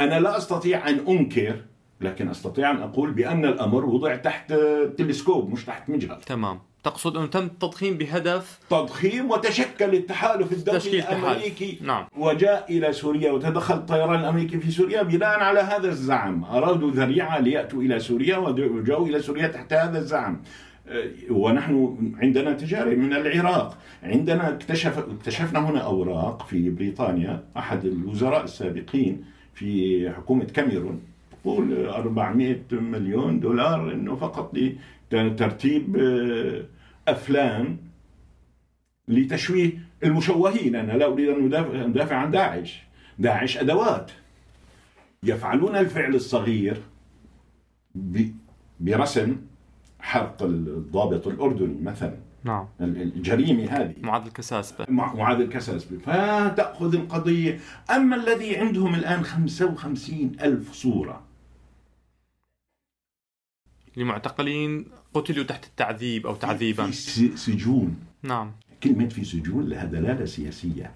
أنا 0.00 0.20
لا 0.20 0.36
أستطيع 0.36 0.88
أن 0.88 1.06
أنكر 1.08 1.64
لكن 2.00 2.28
أستطيع 2.28 2.70
أن 2.70 2.76
أقول 2.76 3.10
بأن 3.10 3.44
الأمر 3.44 3.84
وضع 3.84 4.16
تحت 4.16 4.52
تلسكوب 4.98 5.52
مش 5.52 5.64
تحت 5.64 5.90
مجهر 5.90 6.18
تمام. 6.26 6.58
تقصد 6.84 7.16
انه 7.16 7.26
تم 7.26 7.44
التضخيم 7.44 7.96
بهدف؟ 7.96 8.58
تضخيم 8.70 9.30
وتشكل 9.30 9.94
التحالف 9.94 10.52
الدولي. 10.52 10.98
الأمريكي. 10.98 11.78
نعم. 11.82 12.06
وجاء 12.16 12.66
إلى 12.70 12.92
سوريا 12.92 13.32
وتدخل 13.32 13.74
الطيران 13.74 14.20
الأمريكي 14.20 14.58
في 14.58 14.70
سوريا 14.70 15.02
بناء 15.02 15.40
على 15.40 15.60
هذا 15.60 15.88
الزعم، 15.88 16.44
أرادوا 16.44 16.90
ذريعة 16.90 17.38
ليأتوا 17.38 17.82
إلى 17.82 18.00
سوريا 18.00 18.36
وجاءوا 18.36 19.06
إلى 19.06 19.22
سوريا 19.22 19.46
تحت 19.46 19.72
هذا 19.72 19.98
الزعم. 19.98 20.42
أه، 20.88 21.10
ونحن 21.30 21.96
عندنا 22.22 22.52
تجارب 22.52 22.98
من 22.98 23.12
العراق، 23.12 23.78
عندنا 24.02 24.48
اكتشف 24.48 24.98
اكتشفنا 24.98 25.70
هنا 25.70 25.80
أوراق 25.80 26.46
في 26.46 26.70
بريطانيا. 26.70 27.44
أحد 27.56 27.84
الوزراء 27.84 28.44
السابقين 28.44 29.24
في 29.54 30.10
حكومة 30.16 30.44
كاميرون. 30.44 31.00
يقول 31.44 31.86
400 31.86 32.60
مليون 32.72 33.40
دولار 33.40 33.92
إنه 33.92 34.16
فقط 34.16 34.56
لترتيب 35.12 35.96
أه، 35.96 36.64
أفلام 37.08 37.78
لتشويه 39.08 39.72
المشوهين. 40.04 40.76
أنا 40.76 40.92
لا 40.92 41.06
أريد 41.06 41.28
أن 41.28 41.54
ادافع 41.54 42.16
عن 42.16 42.30
داعش. 42.30 42.82
داعش 43.18 43.58
أدوات. 43.58 44.10
يفعلون 45.22 45.76
الفعل 45.76 46.14
الصغير 46.14 46.82
برسم 48.80 49.36
حرق 50.00 50.42
الضابط 50.42 51.26
الأردني 51.26 51.82
مثلا. 51.82 52.16
نعم. 52.44 52.66
الجريمة 52.80 53.64
هذه. 53.64 53.94
معدل 54.02 54.30
كساسبة 54.30 54.86
مع 54.88 55.14
معاذ 55.14 55.40
الكساسبي 55.40 55.98
فتأخذ 55.98 56.94
القضية. 56.94 57.58
أما 57.90 58.16
الذي 58.16 58.56
عندهم 58.56 58.94
الآن 58.94 59.22
55 59.22 60.32
ألف 60.42 60.72
صورة 60.72 61.23
لمعتقلين 63.96 64.84
قتلوا 65.14 65.44
تحت 65.44 65.64
التعذيب 65.64 66.26
أو 66.26 66.34
تعذيبا. 66.34 66.86
في 66.86 67.36
سجون. 67.36 67.96
نعم. 68.22 68.52
كلمة 68.82 69.08
في 69.08 69.24
سجون 69.24 69.68
لها 69.68 69.84
دلالة 69.84 70.24
سياسية. 70.24 70.90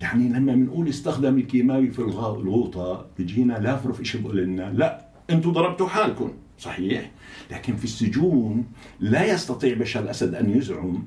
يعني 0.00 0.28
لما 0.28 0.54
بنقول 0.54 0.88
استخدم 0.88 1.38
الكيماوي 1.38 1.90
في 1.90 1.98
الغوطة 1.98 3.06
بيجينا 3.18 3.52
لافرف 3.52 4.00
إيش 4.00 4.16
بقول 4.16 4.36
لنا 4.36 4.72
لا 4.72 5.06
أنتم 5.30 5.52
ضربتوا 5.52 5.88
حالكم. 5.88 6.32
صحيح. 6.58 7.10
لكن 7.50 7.76
في 7.76 7.84
السجون 7.84 8.64
لا 9.00 9.32
يستطيع 9.32 9.74
بشار 9.74 10.02
الأسد 10.02 10.34
أن 10.34 10.50
يزعم 10.50 11.02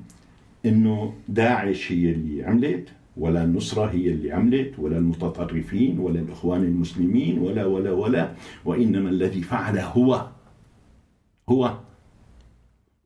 إنه 0.66 1.14
داعش 1.28 1.92
هي 1.92 2.10
اللي 2.10 2.44
عملت 2.44 2.88
ولا 3.16 3.44
النصرة 3.44 3.90
هي 3.90 4.10
اللي 4.10 4.32
عملت 4.32 4.78
ولا 4.78 4.98
المتطرفين 4.98 5.98
ولا 5.98 6.20
الإخوان 6.20 6.62
المسلمين 6.62 7.38
ولا 7.38 7.66
ولا 7.66 7.90
ولا 7.90 8.32
وإنما 8.64 9.10
الذي 9.10 9.42
فعله 9.42 9.84
هو 9.84 10.26
هو 11.50 11.78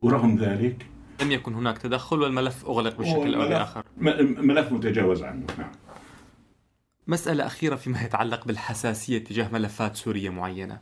ورغم 0.01 0.35
ذلك 0.37 0.85
لم 1.21 1.31
يكن 1.31 1.53
هناك 1.53 1.77
تدخل 1.77 2.21
والملف 2.21 2.65
أغلق 2.65 2.97
بشكل 2.97 3.37
بآخر. 3.37 3.83
م- 3.97 4.47
ملف 4.47 4.71
متجاوز 4.71 5.23
عنه 5.23 5.45
نعم. 5.57 5.71
مسألة 7.07 7.45
أخيرة 7.45 7.75
فيما 7.75 8.01
يتعلق 8.01 8.45
بالحساسية 8.45 9.17
تجاه 9.23 9.49
ملفات 9.53 9.95
سورية 9.95 10.29
معينة. 10.29 10.81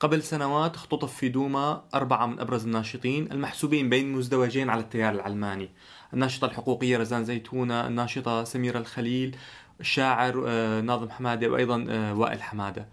قبل 0.00 0.22
سنوات 0.22 0.74
اختطف 0.74 1.14
في 1.16 1.28
دوما 1.28 1.84
أربعة 1.94 2.26
من 2.26 2.40
أبرز 2.40 2.64
الناشطين 2.64 3.32
المحسوبين 3.32 3.88
بين 3.88 4.12
مزدوجين 4.12 4.70
على 4.70 4.80
التيار 4.80 5.12
العلماني. 5.14 5.68
الناشطة 6.14 6.44
الحقوقية 6.44 6.98
رزان 6.98 7.24
زيتونة 7.24 7.86
الناشطة 7.86 8.44
سميرة 8.44 8.78
الخليل 8.78 9.36
الشاعر 9.80 10.44
آه، 10.46 10.80
ناظم 10.80 11.10
حمادة 11.10 11.48
وأيضا 11.48 11.86
آه، 11.88 12.14
وائل 12.14 12.42
حمادة. 12.42 12.88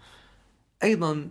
أيضا 0.82 1.28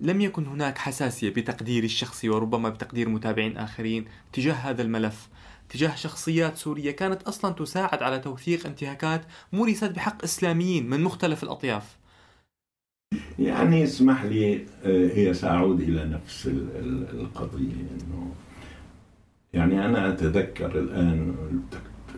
لم 0.00 0.20
يكن 0.20 0.46
هناك 0.46 0.78
حساسية 0.78 1.30
بتقديري 1.30 1.86
الشخصي 1.86 2.28
وربما 2.28 2.68
بتقدير 2.68 3.08
متابعين 3.08 3.56
آخرين 3.56 4.04
تجاه 4.32 4.52
هذا 4.54 4.82
الملف. 4.82 5.28
تجاه 5.68 5.94
شخصيات 5.94 6.56
سورية 6.56 6.90
كانت 6.90 7.22
أصلا 7.22 7.54
تساعد 7.54 8.02
على 8.02 8.18
توثيق 8.18 8.66
انتهاكات 8.66 9.22
مورست 9.52 9.84
بحق 9.84 10.22
إسلاميين 10.24 10.90
من 10.90 11.00
مختلف 11.00 11.42
الأطياف. 11.42 11.96
يعني 13.38 13.84
اسمح 13.84 14.24
لي 14.24 14.54
آه، 14.84 15.08
هي 15.14 15.34
سأعود 15.34 15.80
إلى 15.80 16.04
نفس 16.04 16.46
ال- 16.46 16.76
ال- 16.76 17.20
القضية 17.20 17.72
إنه 17.72 18.32
يعني 19.54 19.84
أنا 19.84 20.08
أتذكر 20.12 20.78
الآن 20.78 21.34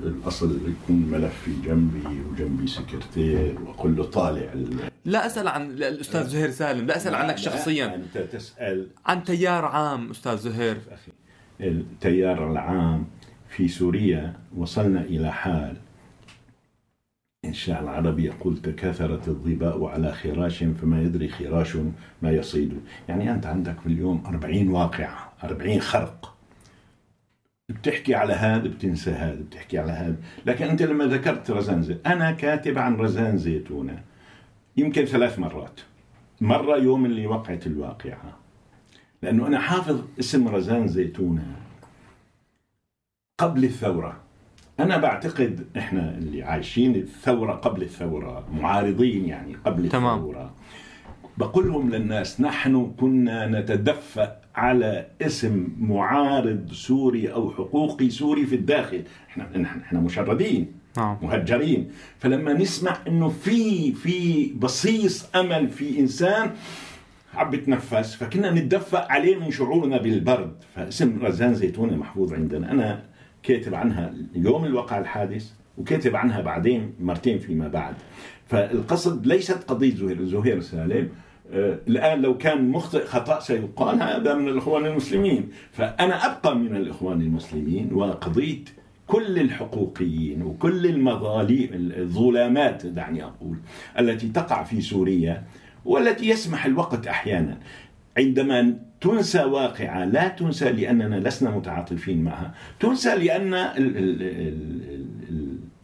الأصل 0.02 0.58
يكون 0.70 0.96
ملفي 0.96 1.50
جنبي 1.64 2.20
وجنبي 2.30 2.66
سكرتير 2.66 3.58
وأقول 3.66 3.96
له 3.96 4.04
طالع 4.04 4.52
ال- 4.52 4.90
لا 5.04 5.26
أسأل 5.26 5.48
عن 5.48 5.70
الأستاذ 5.70 6.26
زهير 6.28 6.50
سالم 6.50 6.86
لا 6.86 6.96
أسأل 6.96 7.14
عنك 7.14 7.30
لا، 7.30 7.36
شخصيا. 7.36 7.94
أنت 7.94 8.18
تسأل. 8.18 8.86
عن 9.06 9.24
تيار 9.24 9.64
عام 9.64 10.10
أستاذ 10.10 10.36
زهير. 10.36 10.76
أخي 10.90 11.12
التيار 11.60 12.52
العام 12.52 13.06
في 13.48 13.68
سوريا 13.68 14.32
وصلنا 14.56 15.00
إلى 15.00 15.32
حال. 15.32 15.76
الشاعر 17.44 17.82
العربي 17.84 18.24
يقول 18.24 18.56
تكاثرت 18.56 19.28
الظباء 19.28 19.84
على 19.86 20.12
خراش 20.12 20.64
فما 20.64 21.02
يدري 21.02 21.28
خراش 21.28 21.76
ما 22.22 22.30
يصيد. 22.30 22.80
يعني 23.08 23.32
أنت 23.32 23.46
عندك 23.46 23.80
في 23.80 23.86
اليوم 23.86 24.22
أربعين 24.26 24.68
واقعة 24.68 25.32
أربعين 25.44 25.80
خرق. 25.80 26.37
بتحكي 27.68 28.14
على 28.14 28.32
هذا 28.32 28.68
بتنسى 28.68 29.10
هذا 29.10 29.40
بتحكي 29.40 29.78
على 29.78 29.92
هذا 29.92 30.16
لكن 30.46 30.66
أنت 30.66 30.82
لما 30.82 31.04
ذكرت 31.06 31.50
رزان 31.50 31.82
زيت 31.82 32.06
أنا 32.06 32.32
كاتب 32.32 32.78
عن 32.78 32.96
رزان 32.96 33.38
زيتونة 33.38 34.02
يمكن 34.76 35.04
ثلاث 35.04 35.38
مرات. 35.38 35.80
مرة 36.40 36.76
يوم 36.76 37.04
اللي 37.06 37.26
وقعت 37.26 37.66
الواقعة. 37.66 38.38
لأنه 39.22 39.46
أنا 39.46 39.58
حافظ 39.58 40.04
اسم 40.18 40.48
رزان 40.48 40.88
زيتونة 40.88 41.56
قبل 43.40 43.64
الثورة. 43.64 44.20
أنا 44.80 44.96
بعتقد 44.96 45.66
إحنا 45.76 46.18
اللي 46.18 46.42
عايشين 46.42 46.94
الثورة 46.96 47.52
قبل 47.52 47.82
الثورة 47.82 48.48
معارضين 48.52 49.24
يعني 49.24 49.54
قبل 49.54 49.88
تمام. 49.88 50.18
الثورة. 50.18 50.54
بقولهم 51.38 51.90
للناس 51.90 52.40
نحن 52.40 52.94
كنا 53.00 53.46
نتدفأ 53.46 54.40
على 54.58 55.06
اسم 55.22 55.68
معارض 55.78 56.72
سوري 56.72 57.32
أو 57.32 57.50
حقوقي 57.50 58.10
سوري 58.10 58.46
في 58.46 58.54
الداخل. 58.54 59.02
إحنا 59.28 59.66
إحنا 59.84 60.00
مشردين 60.00 60.72
نعم. 60.96 61.16
مهجرين. 61.22 61.90
فلما 62.18 62.52
نسمع 62.52 62.96
إنه 63.08 63.28
في 63.28 63.92
في 63.92 64.46
بصيص 64.52 65.36
أمل 65.36 65.68
في 65.68 66.00
إنسان 66.00 66.50
عم 67.34 67.50
بتنفس. 67.50 68.14
فكنا 68.14 68.50
نتدفأ 68.50 69.12
عليه 69.12 69.36
من 69.36 69.50
شعورنا 69.50 70.02
بالبرد. 70.02 70.52
فاسم 70.74 71.18
رزان 71.22 71.54
زيتونة 71.54 71.96
محفوظ 71.96 72.32
عندنا. 72.32 72.72
أنا 72.72 73.02
كاتب 73.42 73.74
عنها 73.74 74.14
يوم 74.34 74.64
الوقع 74.64 74.98
الحادث 74.98 75.50
وكاتب 75.78 76.16
عنها 76.16 76.40
بعدين 76.40 76.94
مرتين 77.00 77.38
فيما 77.38 77.68
بعد. 77.68 77.94
فالقصد 78.46 79.26
ليست 79.26 79.64
قضية 79.68 79.94
زهير 79.94 80.24
زهير 80.24 80.60
سالم. 80.60 81.08
الآن 81.52 82.22
لو 82.22 82.38
كان 82.38 82.68
مخطئ 82.68 83.04
خطأ 83.04 83.40
سيقال 83.40 84.02
هذا 84.02 84.34
من 84.34 84.48
الإخوان 84.48 84.86
المسلمين. 84.86 85.48
فأنا 85.72 86.26
أبقى 86.26 86.56
من 86.56 86.76
الإخوان 86.76 87.20
المسلمين 87.20 87.92
وقضية 87.92 88.64
كل 89.06 89.38
الحقوقيين 89.38 90.42
وكل 90.42 90.86
المظالم 90.86 91.68
الظلامات 91.96 92.86
دعني 92.86 93.24
أقول 93.24 93.56
التي 93.98 94.28
تقع 94.28 94.62
في 94.62 94.80
سوريا 94.80 95.42
والتي 95.84 96.28
يسمح 96.28 96.66
الوقت 96.66 97.06
أحيانا. 97.06 97.58
عندما 98.18 98.74
تنسى 99.00 99.44
واقعة 99.44 100.04
لا 100.04 100.28
تنسى 100.28 100.72
لأننا 100.72 101.28
لسنا 101.28 101.50
متعاطفين 101.50 102.24
معها. 102.24 102.54
تنسى 102.80 103.16
لأن 103.16 103.54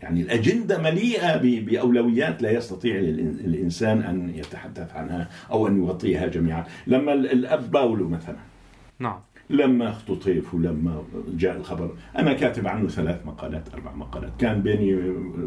يعني 0.05 0.21
الأجندة 0.21 0.79
مليئة 0.79 1.37
بأولويات 1.37 2.43
لا 2.43 2.51
يستطيع 2.51 2.95
الإن- 3.01 3.45
الإنسان 3.45 4.03
أن 4.03 4.31
يتحدث 4.35 4.93
عنها 4.97 5.29
أو 5.51 5.69
أن 5.69 5.83
يغطيها 5.85 6.27
جميعا. 6.27 6.65
لما 6.87 7.13
ال- 7.13 7.33
الأب 7.33 7.71
باولو 7.71 8.09
مثلا. 8.09 8.37
نعم. 8.99 9.21
لما 9.51 9.91
اختطف 9.91 10.55
ولما 10.55 11.03
جاء 11.37 11.57
الخبر. 11.57 11.91
أنا 12.19 12.33
كاتب 12.33 12.67
عنه 12.67 12.89
ثلاث 12.89 13.27
مقالات 13.27 13.75
أربع 13.75 13.93
مقالات. 13.95 14.33
كان 14.39 14.63
بيني 14.63 14.95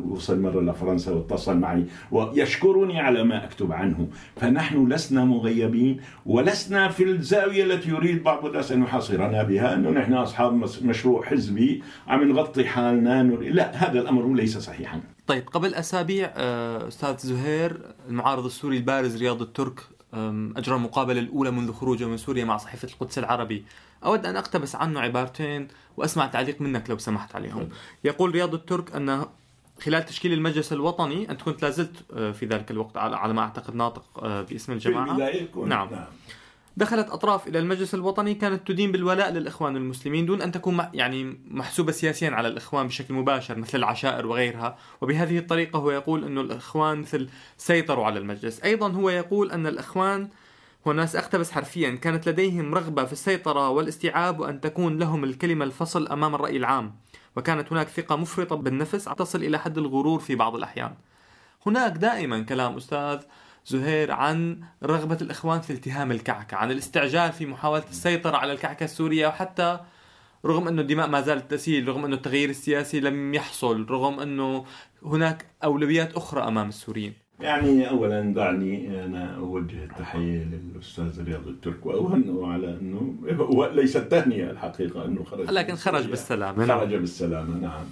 وصل 0.09 0.39
مرة 0.41 0.61
لفرنسا 0.61 1.11
واتصل 1.11 1.57
معي 1.57 1.85
ويشكرني 2.11 2.99
على 2.99 3.23
ما 3.23 3.43
أكتب 3.43 3.71
عنه. 3.71 4.07
فنحن 4.35 4.87
لسنا 4.87 5.25
مغيبين 5.25 5.97
ولسنا 6.25 6.89
في 6.89 7.03
الزاوية 7.03 7.63
التي 7.63 7.89
يريد 7.89 8.23
بعض 8.23 8.45
الناس 8.45 8.71
أن 8.71 8.81
يحاصرنا 8.83 9.43
بها 9.43 9.73
أنه 9.73 9.89
نحن 9.89 10.13
أصحاب 10.13 10.53
مس- 10.53 10.83
مشروع 10.83 11.25
حزبي 11.25 11.83
عم 12.07 12.23
نغطي 12.31 12.65
حالنا 12.65 13.23
لا 13.23 13.75
هذا 13.75 13.99
الأمر 14.01 14.33
ليس 14.33 14.57
صحيحا. 14.57 15.01
طيب 15.27 15.47
قبل 15.49 15.73
أسابيع 15.73 16.31
آه، 16.35 16.87
أستاذ 16.87 17.17
زهير 17.17 17.81
المعارض 18.09 18.45
السوري 18.45 18.77
البارز 18.77 19.17
رياض 19.17 19.41
الترك 19.41 19.79
أجرى 20.57 20.75
المقابلة 20.75 21.19
الأولى 21.19 21.51
منذ 21.51 21.73
خروجه 21.73 22.05
من 22.05 22.17
سوريا 22.17 22.45
مع 22.45 22.57
صحيفة 22.57 22.87
القدس 22.87 23.17
العربي. 23.17 23.65
أود 24.05 24.25
أن 24.25 24.37
أقتبس 24.37 24.75
عنه 24.75 24.99
عبارتين 24.99 25.67
وأسمع 25.97 26.25
تعليق 26.27 26.61
منك 26.61 26.89
لو 26.89 26.97
سمحت 26.97 27.35
عليهم. 27.35 27.69
يقول 28.03 28.31
رياض 28.31 28.53
الترك 28.53 28.95
أن 28.95 29.25
خلال 29.81 30.05
تشكيل 30.05 30.33
المجلس 30.33 30.73
الوطني 30.73 31.29
أنت 31.31 31.41
كنت 31.41 31.61
لازلت 31.61 32.05
آه، 32.13 32.31
في 32.31 32.45
ذلك 32.45 32.71
الوقت 32.71 32.97
على 32.97 33.33
ما 33.33 33.41
أعتقد 33.41 33.75
ناطق 33.75 34.03
آه، 34.23 34.41
باسم 34.41 34.65
في 34.65 34.73
الجماعة 34.73 35.45
كنت. 35.45 35.67
نعم. 35.67 35.89
نعم. 35.91 36.05
دخلت 36.77 37.09
أطراف 37.09 37.47
إلى 37.47 37.59
المجلس 37.59 37.93
الوطني 37.93 38.35
كانت 38.35 38.67
تدين 38.67 38.91
بالولاء 38.91 39.31
للإخوان 39.31 39.75
المسلمين 39.75 40.25
دون 40.25 40.41
أن 40.41 40.51
تكون 40.51 40.85
يعني 40.93 41.39
محسوبة 41.47 41.91
سياسيا 41.91 42.31
على 42.31 42.47
الإخوان 42.47 42.87
بشكل 42.87 43.13
مباشر 43.13 43.57
مثل 43.57 43.77
العشائر 43.77 44.27
وغيرها. 44.27 44.77
وبهذه 45.01 45.37
الطريقة 45.37 45.79
هو 45.79 45.91
يقول 45.91 46.23
أنه 46.23 46.41
الإخوان 46.41 46.99
مثل 46.99 47.29
سيطروا 47.57 48.05
على 48.05 48.19
المجلس. 48.19 48.63
أيضا 48.63 48.91
هو 48.91 49.09
يقول 49.09 49.51
أن 49.51 49.67
الإخوان 49.67 50.29
والناس 50.85 51.15
أقتبس 51.15 51.51
حرفيا 51.51 51.95
كانت 51.95 52.29
لديهم 52.29 52.75
رغبة 52.75 53.05
في 53.05 53.13
السيطرة 53.13 53.69
والاستيعاب 53.69 54.39
وأن 54.39 54.61
تكون 54.61 54.97
لهم 54.97 55.23
الكلمة 55.23 55.65
الفصل 55.65 56.07
أمام 56.07 56.35
الرأي 56.35 56.57
العام. 56.57 56.95
وكانت 57.35 57.71
هناك 57.71 57.87
ثقة 57.87 58.15
مفرطة 58.15 58.55
بالنفس 58.55 59.03
تصل 59.03 59.43
إلى 59.43 59.59
حد 59.59 59.77
الغرور 59.77 60.19
في 60.19 60.35
بعض 60.35 60.55
الأحيان. 60.55 60.93
هناك 61.65 61.91
دائما 61.91 62.41
كلام 62.41 62.75
أستاذ 62.77 63.19
زهير 63.67 64.11
عن 64.11 64.59
رغبة 64.83 65.17
الإخوان 65.21 65.61
في 65.61 65.73
التهام 65.73 66.11
الكعكة 66.11 66.57
عن 66.57 66.71
الاستعجال 66.71 67.31
في 67.31 67.45
محاولة 67.45 67.83
السيطرة 67.89 68.37
على 68.37 68.53
الكعكة 68.53 68.83
السورية 68.83 69.27
وحتى 69.27 69.79
رغم 70.45 70.67
أنه 70.67 70.81
الدماء 70.81 71.07
ما 71.07 71.21
زالت 71.21 71.51
تسيل 71.51 71.87
رغم 71.87 72.05
أنه 72.05 72.15
التغيير 72.15 72.49
السياسي 72.49 72.99
لم 72.99 73.33
يحصل 73.33 73.85
رغم 73.89 74.19
أنه 74.19 74.65
هناك 75.03 75.45
أولويات 75.63 76.13
أخرى 76.15 76.41
أمام 76.47 76.69
السوريين. 76.69 77.13
يعني 77.39 77.89
اولا 77.89 78.33
دعني 78.33 79.05
أنا 79.05 79.35
أوجه 79.35 79.83
التحية 79.83 80.43
للأستاذ 80.43 81.23
رياض 81.23 81.47
الترك 81.47 81.85
واهنئه 81.85 82.45
على 82.45 82.77
إنه 82.81 83.15
ليست 83.73 83.97
تهنئه 83.97 84.51
الحقيقة 84.51 85.05
إنه 85.05 85.23
خرج 85.23 85.51
لكن 85.51 85.75
خرج 85.75 86.07
بالسلامة. 86.07 86.65
نعم. 86.65 86.79
خرج 86.79 86.95
بالسلامة 86.95 87.57
نعم. 87.57 87.85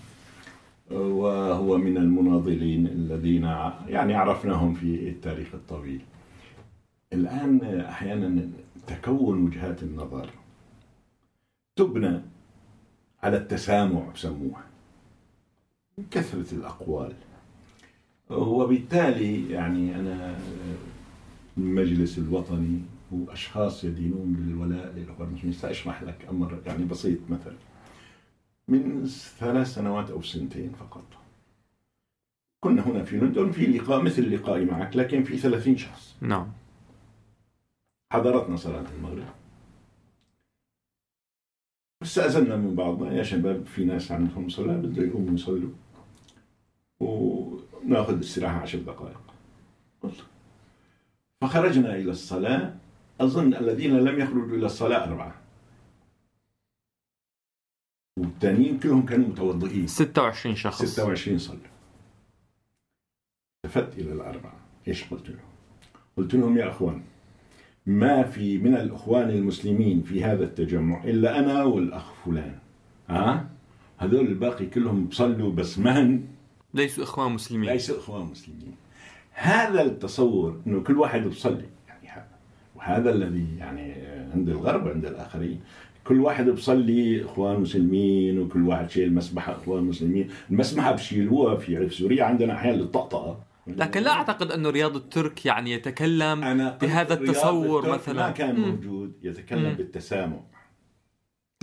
وهو 0.91 1.77
من 1.77 1.97
المناضلين 1.97 2.87
الذين 2.87 3.43
يعني 3.87 4.13
عرفناهم 4.13 4.73
في 4.73 5.09
التاريخ 5.09 5.47
الطويل. 5.53 6.01
الآن 7.13 7.79
أحيانا 7.79 8.49
تكون 8.87 9.43
وجهات 9.43 9.83
النظر 9.83 10.29
تبنى 11.75 12.21
على 13.23 13.37
التسامع 13.37 14.09
بسموها 14.15 14.63
كثرة 16.11 16.53
الأقوال. 16.53 17.13
وبالتالي 18.29 19.51
يعني 19.51 19.95
أنا 19.95 20.37
المجلس 21.57 22.17
الوطني 22.17 22.79
هو 23.13 23.31
اشخاص 23.31 23.83
يدينون 23.83 24.33
بالولاء 24.33 24.93
للاخوان 24.95 25.29
المسلمين 25.29 25.53
ساشرح 25.53 26.03
لك 26.03 26.27
أمر 26.29 26.59
يعني 26.65 26.85
بسيط 26.85 27.19
مثلا. 27.29 27.55
من 28.67 29.05
ثلاث 29.39 29.67
سنوات 29.67 30.09
أو 30.09 30.21
سنتين 30.21 30.71
فقط. 30.71 31.03
كنا 32.59 32.87
هنا 32.87 33.03
في 33.03 33.17
لندن 33.17 33.51
في 33.51 33.65
لقاء 33.65 34.01
مثل 34.01 34.35
لقائي 34.35 34.65
معك 34.65 34.95
لكن 34.95 35.23
في 35.23 35.37
30 35.37 35.77
شخص. 35.77 36.15
نعم. 36.21 36.51
حضرتنا 38.13 38.55
صلاة 38.55 38.85
المغرب. 38.97 39.27
استأذنا 42.03 42.55
من 42.55 42.75
بعضنا 42.75 43.13
يا 43.13 43.23
شباب 43.23 43.65
في 43.65 43.85
ناس 43.85 44.11
عندهم 44.11 44.49
صلاة 44.49 44.77
بده 44.77 45.03
يقوموا 45.03 45.33
يصلوا 45.33 45.71
ونأخذ 46.99 48.19
استراحة 48.19 48.57
عشر 48.59 48.79
دقائق. 48.79 49.21
قلت. 50.03 50.23
فخرجنا 51.41 51.95
إلى 51.95 52.11
الصلاة. 52.11 52.75
أظن 53.21 53.53
الذين 53.53 53.97
لم 53.97 54.19
يخرجوا 54.19 54.57
إلى 54.57 54.65
الصلاة 54.65 55.03
أربعة. 55.03 55.44
والتانيين 58.19 58.79
كلهم 58.79 59.05
كانوا 59.05 59.27
متوضئين. 59.27 59.87
26 59.87 60.55
شخص. 60.55 60.85
26 60.85 61.37
صلوا 61.37 61.59
التفت 63.65 63.97
إلى 63.99 64.13
الأربعة. 64.13 64.55
إيش 64.87 65.03
قلت 65.03 65.29
لهم؟ 65.29 65.39
قلت 66.17 66.33
لهم 66.33 66.57
يا 66.57 66.69
أخوان 66.69 67.01
ما 67.85 68.23
في 68.23 68.57
من 68.57 68.75
الإخوان 68.75 69.29
المسلمين 69.29 70.01
في 70.01 70.23
هذا 70.23 70.43
التجمع 70.43 71.03
إلا 71.03 71.39
أنا 71.39 71.63
والأخ 71.63 72.13
فلان. 72.25 72.59
ها؟ 73.09 73.49
هذول 73.97 74.27
الباقي 74.27 74.65
كلهم 74.65 75.05
بصلوا 75.05 75.51
بس 75.51 75.79
مهن. 75.79 76.27
ليسوا 76.73 77.03
إخوان 77.03 77.31
مسلمين. 77.31 77.69
ليسوا 77.69 77.97
إخوان 77.97 78.25
مسلمين. 78.25 78.75
هذا 79.31 79.81
التصور 79.81 80.61
أنه 80.67 80.83
كل 80.83 80.97
واحد 80.97 81.23
بصلي. 81.23 81.65
يعني 81.87 82.07
هذا 82.07 82.27
وهذا 82.75 83.09
الذي 83.09 83.57
يعني 83.57 83.93
عند 84.33 84.49
الغرب 84.49 84.87
عند 84.87 85.05
الآخرين 85.05 85.61
كل 86.07 86.19
واحد 86.21 86.49
بصلي 86.49 87.25
إخوان 87.25 87.59
مسلمين 87.59 88.39
وكل 88.39 88.67
واحد 88.67 88.89
شيل 88.89 89.13
مسبحة 89.13 89.51
إخوان 89.55 89.83
مسلمين، 89.83 90.29
المسبحة 90.51 90.91
بشيلوها 90.91 91.55
في 91.55 91.89
سوريا 91.89 92.23
عندنا 92.23 92.53
أحيانا 92.53 92.77
للطقطقة. 92.77 93.39
لكن 93.67 94.01
لا 94.01 94.11
أعتقد 94.11 94.51
أنه 94.51 94.69
رياض 94.69 94.95
الترك 94.95 95.45
يعني 95.45 95.71
يتكلم 95.71 96.43
قلت 96.43 96.81
بهذا 96.81 97.13
التصور 97.13 97.89
مثلا. 97.89 98.25
ما 98.27 98.31
كان. 98.31 98.59
موجود 98.59 99.13
يتكلم 99.23 99.69
مم. 99.69 99.73
بالتسامح. 99.75 100.39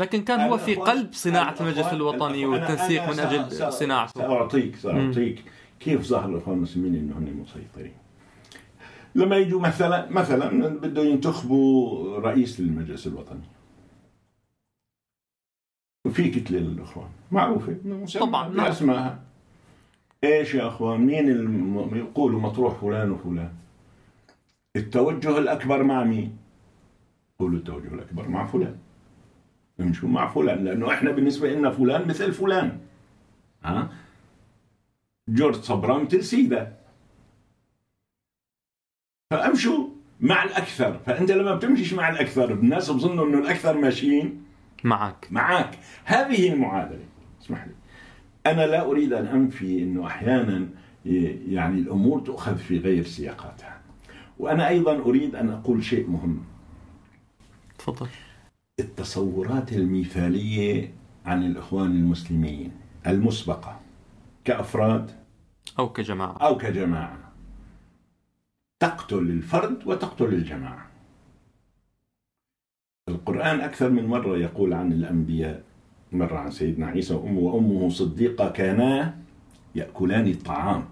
لكن 0.00 0.22
كان 0.22 0.40
هو 0.40 0.58
في 0.58 0.74
قلب 0.74 1.08
صناعة 1.12 1.54
الأخوان- 1.54 1.60
المجلس 1.60 1.92
الوطني 1.92 2.42
أنا- 2.44 2.48
والتنسيق 2.48 3.02
أنا 3.02 3.42
من 3.42 3.48
سأ- 3.50 3.68
صناعته. 3.68 4.12
سأعطيك 4.20 4.76
سأعطيك 4.76 5.44
كيف 5.80 6.02
ظهر 6.06 6.28
الإخوان 6.30 6.56
المسلمين 6.56 6.94
إنه 6.94 7.18
هن 7.18 7.42
مسيطرين. 7.42 7.92
لما 9.14 9.36
يجوا 9.36 9.60
مثلا 9.60 10.10
مثلا 10.10 10.68
بده 10.68 11.02
ينتخبوا 11.02 12.18
رئيس 12.18 12.60
للمجلس 12.60 13.06
الوطني. 13.06 13.40
وفي 16.12 16.30
كتلة 16.30 16.58
للإخوان. 16.58 17.08
معروفة. 17.30 17.76
مسمى 17.84 18.22
طبعاً، 18.22 18.48
نعم. 18.48 18.66
بأسمائها 18.66 19.22
إيش 20.24 20.54
يا 20.54 20.68
أخوان؟ 20.68 21.00
مين 21.00 21.30
الم... 21.30 21.96
يقولوا 21.96 22.40
مطروح 22.40 22.74
فلان 22.74 23.10
وفلان. 23.10 23.52
التوجه 24.76 25.38
الأكبر 25.38 25.82
مع 25.82 26.04
مين؟ 26.04 26.36
قولوا 27.38 27.58
التوجه 27.58 27.94
الأكبر 27.94 28.28
مع 28.28 28.46
فلان. 28.46 28.76
نمشوا 29.78 30.08
مع 30.08 30.28
فلان 30.28 30.64
لأنه 30.64 30.92
إحنا 30.92 31.10
بالنسبة 31.10 31.50
لنا 31.50 31.70
فلان 31.70 32.08
مثل 32.08 32.32
فلان. 32.32 32.78
ها؟ 33.64 33.92
جورج 35.28 35.54
صبران 35.54 36.04
مثل 36.04 36.24
سيدا 36.24 36.76
فأمشوا 39.30 39.88
مع 40.20 40.44
الأكثر. 40.44 40.98
فأنت 41.06 41.30
لما 41.30 41.54
بتمشيش 41.54 41.94
مع 41.94 42.08
الأكثر 42.08 42.52
الناس 42.52 42.90
بظنوا 42.90 43.26
إنه 43.26 43.38
الأكثر 43.38 43.78
ماشيين. 43.78 44.42
معك. 44.84 45.28
معك. 45.30 45.78
هذه 46.04 46.52
المعادلة. 46.52 47.04
اسمح 47.42 47.64
لي. 47.66 47.72
أنا 48.46 48.66
لا 48.66 48.84
أريد 48.84 49.12
أن 49.12 49.26
أنفي 49.26 49.82
إنه 49.82 50.06
أحيانا 50.06 50.68
ي- 51.06 51.54
يعني 51.54 51.78
الأمور 51.80 52.20
تؤخذ 52.20 52.56
في 52.56 52.78
غير 52.78 53.04
سياقاتها. 53.04 53.80
وأنا 54.38 54.68
أيضا 54.68 54.96
أريد 54.98 55.34
أن 55.34 55.50
أقول 55.50 55.84
شيء 55.84 56.06
مهم. 56.10 56.44
تفضل. 57.78 58.08
التصورات 58.80 59.72
المثالية 59.72 60.92
عن 61.26 61.42
الإخوان 61.44 61.90
المسلمين 61.90 62.72
المسبقة 63.06 63.80
كأفراد 64.44 65.10
أو 65.78 65.88
كجماعة. 65.92 66.36
أو 66.36 66.56
كجماعة. 66.58 67.18
تقتل 68.80 69.18
الفرد 69.18 69.86
وتقتل 69.86 70.24
الجماعة. 70.24 70.86
القرآن 73.12 73.60
أكثر 73.60 73.90
من 73.90 74.06
مرة 74.06 74.36
يقول 74.36 74.72
عن 74.72 74.92
الأنبياء 74.92 75.62
مرة 76.12 76.38
عن 76.38 76.50
سيدنا 76.50 76.86
عيسى 76.86 77.14
وأمه 77.14 77.40
وأمه 77.40 77.88
صديقة 77.88 78.48
كانا 78.48 79.14
يأكلان 79.74 80.26
الطعام. 80.26 80.84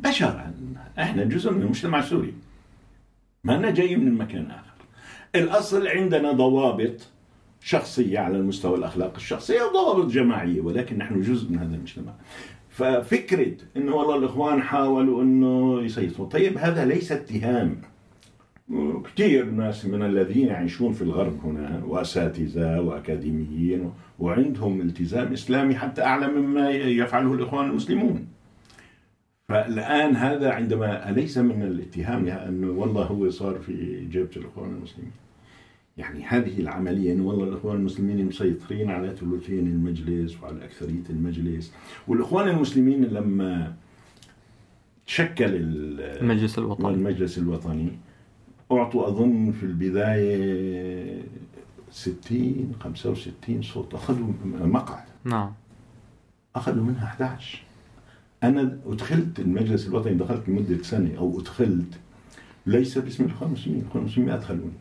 بشر 0.00 0.50
إحنا 0.98 1.24
جزء 1.24 1.52
من 1.52 1.62
المجتمع 1.62 1.98
السوري. 1.98 2.34
ما 3.44 3.56
أنا 3.56 3.70
جاي 3.70 3.96
من 3.96 4.14
مكان 4.14 4.50
آخر. 4.50 4.70
الأصل 5.34 5.86
عندنا 5.88 6.32
ضوابط 6.32 7.08
شخصية 7.60 8.18
على 8.18 8.36
المستوى 8.36 8.78
الأخلاق 8.78 9.12
الشخصية 9.16 9.62
وضوابط 9.62 10.10
جماعية 10.10 10.60
ولكن 10.60 10.98
نحن 10.98 11.20
جزء 11.20 11.50
من 11.50 11.58
هذا 11.58 11.74
المجتمع. 11.74 12.12
ففكرة 12.70 13.52
إنه 13.76 13.94
والله 13.94 14.16
الإخوان 14.16 14.62
حاولوا 14.62 15.22
إنه 15.22 15.82
يسيطروا. 15.82 16.28
طيب 16.28 16.58
هذا 16.58 16.84
ليس 16.84 17.12
اتهام. 17.12 17.76
كثير 19.04 19.44
ناس 19.50 19.86
من 19.86 20.02
الذين 20.02 20.46
يعيشون 20.46 20.92
في 20.92 21.02
الغرب 21.02 21.40
هنا 21.44 21.82
وأساتذة 21.86 22.80
وأكاديميين 22.80 23.90
وعندهم 24.18 24.80
التزام 24.80 25.32
إسلامي 25.32 25.74
حتى 25.74 26.02
أعلى 26.02 26.28
مما 26.28 26.70
يفعله 26.70 27.34
الإخوان 27.34 27.70
المسلمون. 27.70 28.26
فالآن 29.48 30.16
هذا 30.16 30.50
عندما 30.52 31.10
أليس 31.10 31.38
من 31.38 31.62
الاتهام 31.62 32.26
انه 32.28 32.70
والله 32.70 33.02
هو 33.02 33.30
صار 33.30 33.58
في 33.58 34.04
جيبه 34.10 34.30
الإخوان 34.36 34.70
المسلمين. 34.70 35.10
يعني 35.96 36.24
هذه 36.24 36.60
العملية 36.60 37.12
انه 37.12 37.24
والله 37.26 37.44
الإخوان 37.44 37.76
المسلمين 37.76 38.26
مسيطرين 38.26 38.90
على 38.90 39.16
ثلثين 39.16 39.66
المجلس 39.66 40.42
وعلى 40.42 40.64
أكثرية 40.64 41.02
المجلس 41.10 41.74
والإخوان 42.08 42.48
المسلمين 42.48 43.04
لما 43.04 43.74
شكل 45.06 45.44
ال- 45.44 46.00
المجلس 46.00 46.58
الوطني 46.58 46.88
المجلس 46.94 47.38
الوطني 47.38 47.88
أعطوا 48.72 49.08
أظن 49.08 49.52
في 49.52 49.62
البداية 49.62 51.22
60 51.90 52.72
65 52.80 53.62
صوت 53.62 53.94
أخذوا 53.94 54.32
مقعد. 54.60 55.04
نعم. 55.24 55.52
أخذوا 56.56 56.84
منها 56.84 57.04
11 57.04 57.62
أنا 58.42 58.78
أدخلت 58.86 59.40
المجلس 59.40 59.86
الوطني 59.86 60.14
دخلت 60.14 60.48
لمدة 60.48 60.82
سنة 60.82 61.18
أو 61.18 61.40
أدخلت 61.40 61.98
ليس 62.66 62.98
باسم 62.98 63.24
المسلمين 63.42 63.80
الإخوان 63.80 64.02
المسلمين 64.04 64.30
أدخلوني. 64.30 64.72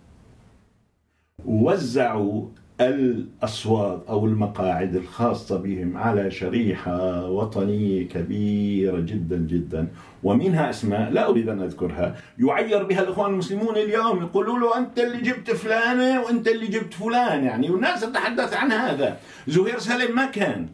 ووزعوا 1.46 2.48
الأصوات 2.82 4.05
أو 4.09 4.25
المقاعد 4.25 4.95
الخاصة 4.95 5.57
بهم 5.57 5.97
على 5.97 6.32
شريحة 6.32 7.30
وطنية 7.30 8.07
كبيرة 8.07 8.99
جدا 8.99 9.38
جدا. 9.38 9.88
ومنها 10.23 10.69
أسماء 10.69 11.09
لا 11.09 11.30
أريد 11.30 11.49
أن 11.49 11.61
أذكرها. 11.61 12.15
يعير 12.39 12.84
بها 12.84 13.01
الإخوان 13.01 13.32
المسلمون 13.32 13.77
اليوم 13.77 14.21
يقولوا 14.21 14.59
له 14.59 14.77
أنت 14.77 14.99
اللي 14.99 15.21
جبت 15.21 15.51
فلانة 15.51 16.21
وأنت 16.21 16.47
اللي 16.47 16.67
جبت 16.67 16.93
فلان. 16.93 17.43
يعني 17.43 17.69
والناس 17.69 18.01
تتحدث 18.01 18.53
عن 18.53 18.71
هذا. 18.71 19.17
زهير 19.47 19.80
سالم 19.80 20.15
ما 20.15 20.25
كان. 20.25 20.67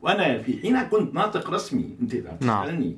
وأنا 0.00 0.38
في 0.38 0.58
حين 0.62 0.82
كنت 0.82 1.14
ناطق 1.14 1.50
رسمي. 1.50 1.96
أنت 2.00 2.16
تسألني. 2.16 2.96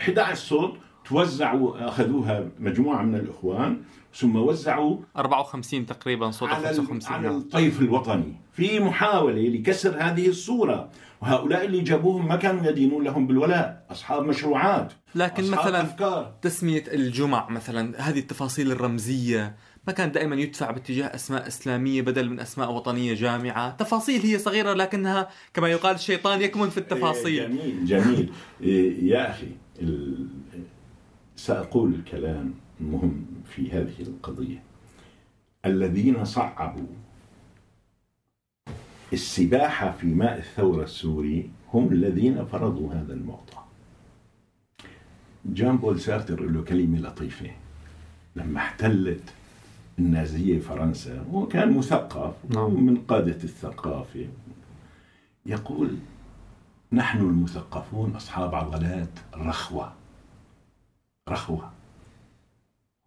11 0.00 0.34
صوت 0.34 0.74
توزعوا 1.08 1.88
أخذوها 1.88 2.48
مجموعة 2.58 3.02
من 3.02 3.14
الإخوان 3.14 3.80
ثم 4.14 4.36
وزعوا 4.36 4.96
54 5.16 5.86
تقريبا 5.86 6.30
صوت 6.30 6.48
على, 6.48 6.68
55 6.68 7.12
على. 7.14 7.28
الطيف 7.28 7.80
الوطني 7.80 8.34
في 8.52 8.80
محاولة 8.80 9.48
لكسر 9.48 9.96
هذه 10.00 10.28
الصورة 10.28 10.88
وهؤلاء 11.22 11.64
اللي 11.64 11.80
جابوهم 11.80 12.28
ما 12.28 12.36
كانوا 12.36 12.66
يدينون 12.66 13.04
لهم 13.04 13.26
بالولاء 13.26 13.86
أصحاب 13.90 14.24
مشروعات 14.24 14.92
لكن 15.14 15.42
أصحاب 15.44 15.58
مثلا 15.66 15.82
أفكار 15.82 16.32
تسمية 16.42 16.84
الجمع 16.92 17.48
مثلا 17.48 18.08
هذه 18.08 18.18
التفاصيل 18.18 18.72
الرمزية 18.72 19.56
ما 19.86 19.92
كان 19.92 20.12
دائما 20.12 20.36
يدفع 20.36 20.70
باتجاه 20.70 21.06
أسماء 21.06 21.46
إسلامية 21.46 22.02
بدل 22.02 22.30
من 22.30 22.40
أسماء 22.40 22.72
وطنية 22.72 23.14
جامعة، 23.14 23.70
تفاصيل 23.70 24.20
هي 24.22 24.38
صغيرة 24.38 24.72
لكنها 24.72 25.28
كما 25.54 25.68
يقال 25.68 25.94
الشيطان 25.94 26.42
يكمن 26.42 26.70
في 26.70 26.78
التفاصيل. 26.78 27.48
جميل 27.48 27.86
جميل 27.86 28.32
إيه، 28.62 29.10
يا 29.10 29.34
ال- 29.82 30.26
سأقول 31.36 31.94
الكلام 31.94 32.54
مهم 32.80 33.26
في 33.44 33.70
هذه 33.70 34.00
القضية. 34.00 34.62
الذين 35.66 36.24
صعبوا 36.24 36.86
السباحة 39.12 39.90
في 39.90 40.06
ماء 40.06 40.38
الثورة 40.38 40.84
السوري 40.84 41.50
هم 41.74 41.92
الذين 41.92 42.44
فرضوا 42.44 42.92
هذا 42.92 43.12
الموضوع. 43.12 43.64
جان 45.44 45.76
بول 45.76 46.00
سارتر 46.00 46.40
له 46.40 46.62
كلمة 46.62 46.98
لطيفة. 46.98 47.50
لما 48.36 48.58
احتلت 48.58 49.22
النازية 49.98 50.60
فرنسا 50.60 51.24
هو 51.32 51.46
كان 51.46 51.78
مثقف 51.78 52.34
نعم. 52.48 52.84
من 52.84 52.96
قادة 52.96 53.44
الثقافة. 53.44 54.28
يقول 55.46 55.96
نحن 56.92 57.18
المثقفون 57.18 58.10
أصحاب 58.16 58.54
عضلات 58.54 59.18
رخوة. 59.34 59.92
رخوة 61.28 61.72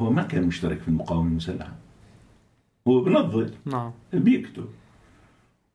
هو 0.02 0.12
ما 0.12 0.24
كان 0.24 0.44
مشترك 0.44 0.82
في 0.82 0.88
المقاومة 0.88 1.30
المسلحة 1.30 1.74
هو 2.88 3.02
بنظر 3.02 3.52
نعم. 3.66 3.92
بيكتب. 4.14 4.70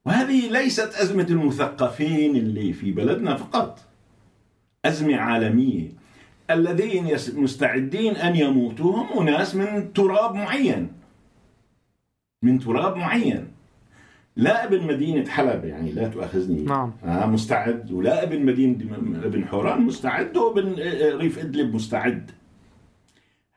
وهذه 0.05 0.51
ليست 0.51 0.95
أزمة 0.95 1.27
المثقفين 1.31 2.37
اللي 2.37 2.73
في 2.73 2.93
بلدنا 2.93 3.37
فقط. 3.37 3.81
أزمة 4.85 5.17
عالمية. 5.17 5.89
الذين 6.51 7.17
مستعدين 7.35 8.17
أن 8.17 8.37
يموتوا 8.37 8.97
هم 8.97 9.29
أناس 9.29 9.55
من 9.55 9.93
تراب 9.93 10.35
معين. 10.35 10.93
من 12.43 12.59
تراب 12.59 12.97
معين. 12.97 13.54
لا 14.37 14.65
أبن 14.65 14.87
مدينة 14.87 15.31
حلب 15.31 15.65
يعني 15.65 15.93
لا 15.93 16.09
تؤاخذني. 16.09 16.63
نعم. 16.63 16.93
آه 17.05 17.27
مستعد. 17.27 17.93
ولا 17.93 18.23
أبن 18.23 18.45
مدينة 18.45 18.97
أبن 19.25 19.45
حوران 19.45 19.83
مستعد 19.83 20.37
وأبن 20.37 20.75
آه، 20.79 21.17
ريف 21.17 21.39
إدلب 21.39 21.75
مستعد. 21.75 22.31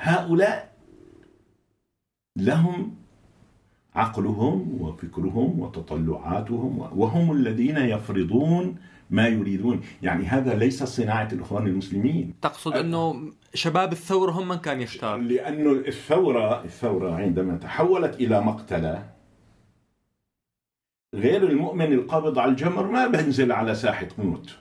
هؤلاء 0.02 0.74
لهم 2.36 2.96
عقلهم 3.96 4.82
وفكرهم 4.82 5.60
وتطلعاتهم 5.60 6.80
وهم 6.96 7.32
الذين 7.32 7.78
يفرضون 7.78 8.76
ما 9.10 9.28
يريدون. 9.28 9.82
يعني 10.02 10.26
هذا 10.26 10.56
ليس 10.56 10.84
صناعة 10.84 11.30
الإخوان 11.32 11.68
المسلمين. 11.68 12.34
تقصد 12.42 12.74
إنه 12.74 13.32
شباب 13.54 13.92
الثورة 13.92 14.32
هم 14.32 14.48
من 14.48 14.56
كان 14.56 14.82
يختار؟ 14.82 15.18
لأن 15.18 15.68
الثورة 15.68 16.64
الثورة 16.64 17.16
عندما 17.16 17.58
تحولت 17.58 18.16
إلى 18.16 18.42
مقتلة 18.42 19.17
غير 21.16 21.44
المؤمن 21.44 21.94
القابض 21.94 22.40
على 22.40 22.52
الجمر 22.52 22.88
ما 22.88 23.08
بينزل 23.08 23.52
على 23.52 23.76
ساحة 23.76 24.08
موت. 24.18 24.58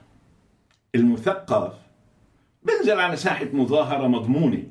المثقف 0.95 1.73
بينزل 2.63 3.01
على 3.01 3.17
ساحة 3.17 3.47
مظاهرة 3.53 4.07
مضمونة. 4.07 4.63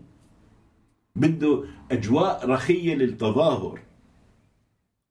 بده 1.15 1.63
أجواء 1.91 2.49
رخية 2.49 2.95
للتظاهر. 2.95 3.79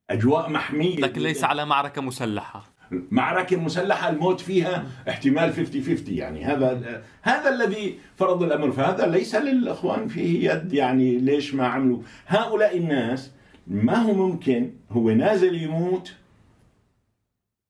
أجواء 0.09 0.49
محمية. 0.49 0.95
لكن 0.97 1.21
ليس 1.21 1.43
على 1.43 1.65
معركة 1.65 2.01
مسلحة. 2.01 2.75
معركة 2.91 3.57
مسلحة 3.57 4.09
الموت 4.09 4.41
فيها 4.41 4.85
احتمال 5.09 5.53
50 5.53 5.83
50 5.83 6.15
يعني 6.15 6.45
هذا 6.45 7.03
هذا 7.21 7.49
الذي 7.49 7.99
فرض 8.15 8.43
الأمر. 8.43 8.71
فهذا 8.71 9.07
ليس 9.07 9.35
للإخوان 9.35 10.07
فيه 10.07 10.51
يد 10.51 10.73
يعني 10.73 11.17
ليش 11.17 11.53
ما 11.53 11.67
عملوا. 11.67 12.01
هؤلاء 12.27 12.77
الناس 12.77 13.31
ما 13.67 13.95
هو 13.95 14.13
ممكن 14.13 14.73
هو 14.91 15.09
نازل 15.09 15.55
يموت 15.55 16.13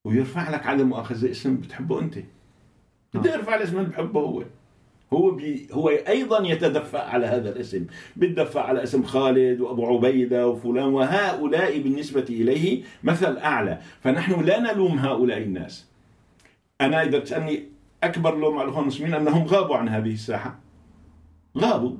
ويرفع 0.06 0.50
لك 0.50 0.68
عدم 0.68 0.88
مؤاخذة 0.88 1.32
اسم 1.32 1.56
بتحبه 1.56 2.02
أنت. 2.02 2.18
بده 3.14 3.34
يرفع 3.34 3.56
الاسم 3.56 3.78
اللي 3.78 3.90
بحبه 3.90 4.20
هو. 4.20 4.44
هو 5.14 5.32
بي 5.32 5.68
هو 5.72 5.90
أيضا 5.90 6.48
يتدفع 6.48 7.04
على 7.04 7.26
هذا 7.26 7.50
الاسم. 7.50 7.86
بيتدفع 8.16 8.62
على 8.62 8.84
اسم 8.84 9.04
خالد 9.04 9.62
وأبو 9.62 9.86
عبيدة 9.86 10.48
وفلان 10.48 10.94
وهؤلاء 10.94 11.82
بالنسبة 11.82 12.26
إليه 12.30 12.84
مثل 13.04 13.38
أعلى. 13.38 13.80
فنحن 14.02 14.42
لا 14.46 14.60
نلوم 14.60 14.98
هؤلاء 14.98 15.38
الناس. 15.38 15.88
أنا 16.82 17.04
إذا 17.04 17.20
تسالني 17.20 17.64
أكبر 18.04 18.38
لوم 18.38 18.54
على 18.54 18.64
الاخوان 18.64 18.82
المسلمين 18.82 19.14
أنهم 19.14 19.44
غابوا 19.44 19.76
عن 19.76 19.90
هذه 19.90 20.14
الساحة. 20.14 20.60
غابوا. 21.58 21.98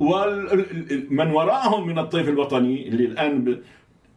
ومن 0.00 1.30
وراءهم 1.30 1.86
من 1.86 1.98
الطيف 1.98 2.28
الوطني 2.28 2.88
اللي 2.88 3.04
الآن 3.04 3.62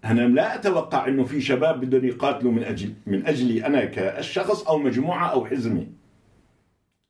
ب... 0.04 0.06
أنا 0.06 0.22
لا 0.22 0.56
أتوقع 0.56 1.08
إنه 1.08 1.24
في 1.24 1.42
شباب 1.42 1.80
بدهم 1.80 2.06
يقاتلوا 2.06 2.52
من 2.52 2.64
أجل 2.64 2.94
من 3.08 3.26
أجلي 3.28 3.66
أنا 3.66 3.86
كالشخص 3.86 4.64
أو 4.68 4.78
مجموعة 4.78 5.28
أو 5.28 5.46
حزمة. 5.46 5.88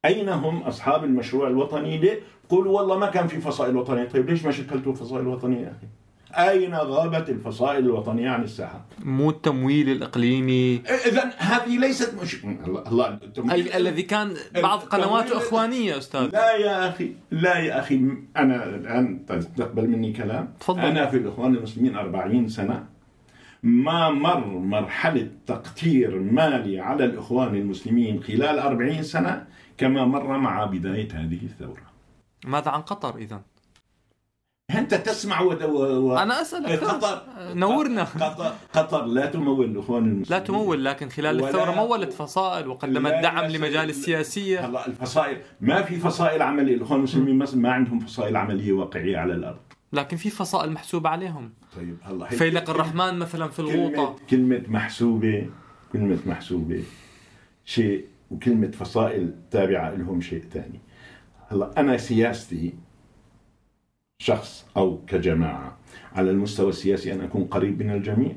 أين 0.06 0.30
هم 0.30 0.64
أصحاب 0.64 1.04
المشروع 1.04 1.48
الوطني؟ 1.48 1.98
ليه؟ 1.98 2.20
قولوا 2.50 2.80
والله 2.80 2.98
ما 2.98 3.10
كان 3.10 3.28
في 3.28 3.42
فصائل 3.42 3.78
وطنية. 3.78 4.04
طيب 4.04 4.30
ليش 4.30 4.46
ما 4.46 4.52
شكلتوا 4.52 4.94
فصائل 4.94 5.28
وطنية 5.28 5.62
يا 5.62 5.72
أخي؟ 5.72 5.88
أين 6.34 6.76
غابت 6.76 7.30
الفصائل 7.30 7.86
الوطنية 7.86 8.30
عن 8.30 8.44
الساحة؟ 8.44 8.86
مو 9.06 9.30
التمويل 9.30 9.90
الإقليمي. 9.90 10.76
إذا 11.06 11.34
هذه 11.38 11.78
ليست 11.80 12.14
مش 12.22 12.44
الله, 12.46 12.84
الله 12.88 13.08
ال- 13.38 13.74
الذي 13.74 14.02
كان 14.02 14.34
بعض 14.62 14.80
قنواته 14.80 15.38
إخوانية 15.38 15.98
أستاذ. 15.98 16.30
لا 16.34 16.56
يا 16.56 16.90
أخي 16.90 17.12
لا 17.32 17.58
يا 17.58 17.80
أخي 17.80 17.96
أنا 18.38 18.64
الآن 18.76 19.26
تقبل 19.58 19.88
مني 19.88 20.14
كلام. 20.14 20.54
تفضل. 20.60 20.80
أنا 20.80 21.06
في 21.06 21.18
الإخوان 21.18 21.56
المسلمين 21.56 21.96
40 21.96 22.48
سنة. 22.48 22.86
ما 23.64 24.10
مر 24.10 24.48
مرحلة 24.48 25.28
تقتير 25.48 26.20
مالي 26.20 26.80
على 26.80 27.06
الإخوان 27.06 27.56
المسلمين 27.56 28.24
خلال 28.24 28.60
40 28.60 29.04
سنة 29.04 29.46
كما 29.78 30.06
مر 30.06 30.38
مع 30.38 30.66
بداية 30.66 31.08
هذه 31.14 31.40
الثورة؟ 31.44 31.82
ماذا 32.46 32.72
عن 32.72 32.82
قطر 32.82 33.18
اذا؟ 33.18 33.42
أنت 34.72 34.94
تسمع 34.94 35.42
و... 35.42 35.50
و... 35.54 36.18
أنا 36.18 36.42
أسألك 36.42 36.84
قطر. 36.84 37.22
نورنا. 37.54 38.04
قطر. 38.04 38.54
قطر 38.74 39.06
لا 39.06 39.26
تمول 39.26 39.66
الإخوان 39.66 40.04
المسلمين. 40.04 40.40
لا 40.40 40.46
تمول 40.46 40.86
لكن 40.86 41.10
خلال 41.10 41.36
ولا- 41.42 41.48
الثورة 41.48 41.72
مولت 41.72 42.14
فصائل 42.14 42.68
وقدمت 42.68 43.12
دعم. 43.12 43.46
لمجال 43.46 43.90
السياسية. 43.90 44.66
هلا 44.66 44.88
الفصائل. 44.88 45.38
ما 45.62 45.82
في 45.82 46.00
فصائل 46.00 46.42
عملية. 46.42 46.76
الإخوان 46.76 47.00
المسلمين 47.00 47.62
ما 47.62 47.72
عندهم 47.72 48.00
فصائل 48.00 48.36
عملية 48.36 48.74
واقعية 48.74 49.18
على 49.18 49.34
الأرض. 49.34 49.60
لكن 49.94 50.18
في 50.18 50.30
فصائل 50.30 50.72
محسوبة 50.72 51.10
عليهم. 51.10 51.54
طيب 51.76 51.98
هلا 52.04 52.26
فيلق 52.26 52.66
كلمة- 52.66 52.70
الرحمن 52.70 53.20
مثلا 53.20 53.48
في 53.48 53.58
كلمة 53.64 53.74
الغوطة. 53.74 54.16
كلمة 54.30 54.64
محسوبة 54.68 55.50
كلمة 55.94 56.20
محسوبة 56.26 56.84
شيء 57.66 58.06
وكلمة 58.32 58.72
فصائل 58.72 59.36
تابعة 59.52 59.90
لهم 59.96 60.22
شيء 60.22 60.44
ثاني 60.54 60.80
هلا 61.52 61.72
أنا 61.78 61.98
سياستي 61.98 62.74
شخص 64.24 64.66
أو 64.78 65.00
كجماعة. 65.08 65.78
على 66.16 66.32
المستوى 66.32 66.70
السياسي 66.70 67.14
أن 67.14 67.22
أكون 67.22 67.44
قريب 67.44 67.84
من 67.84 67.92
الجميع. 67.92 68.36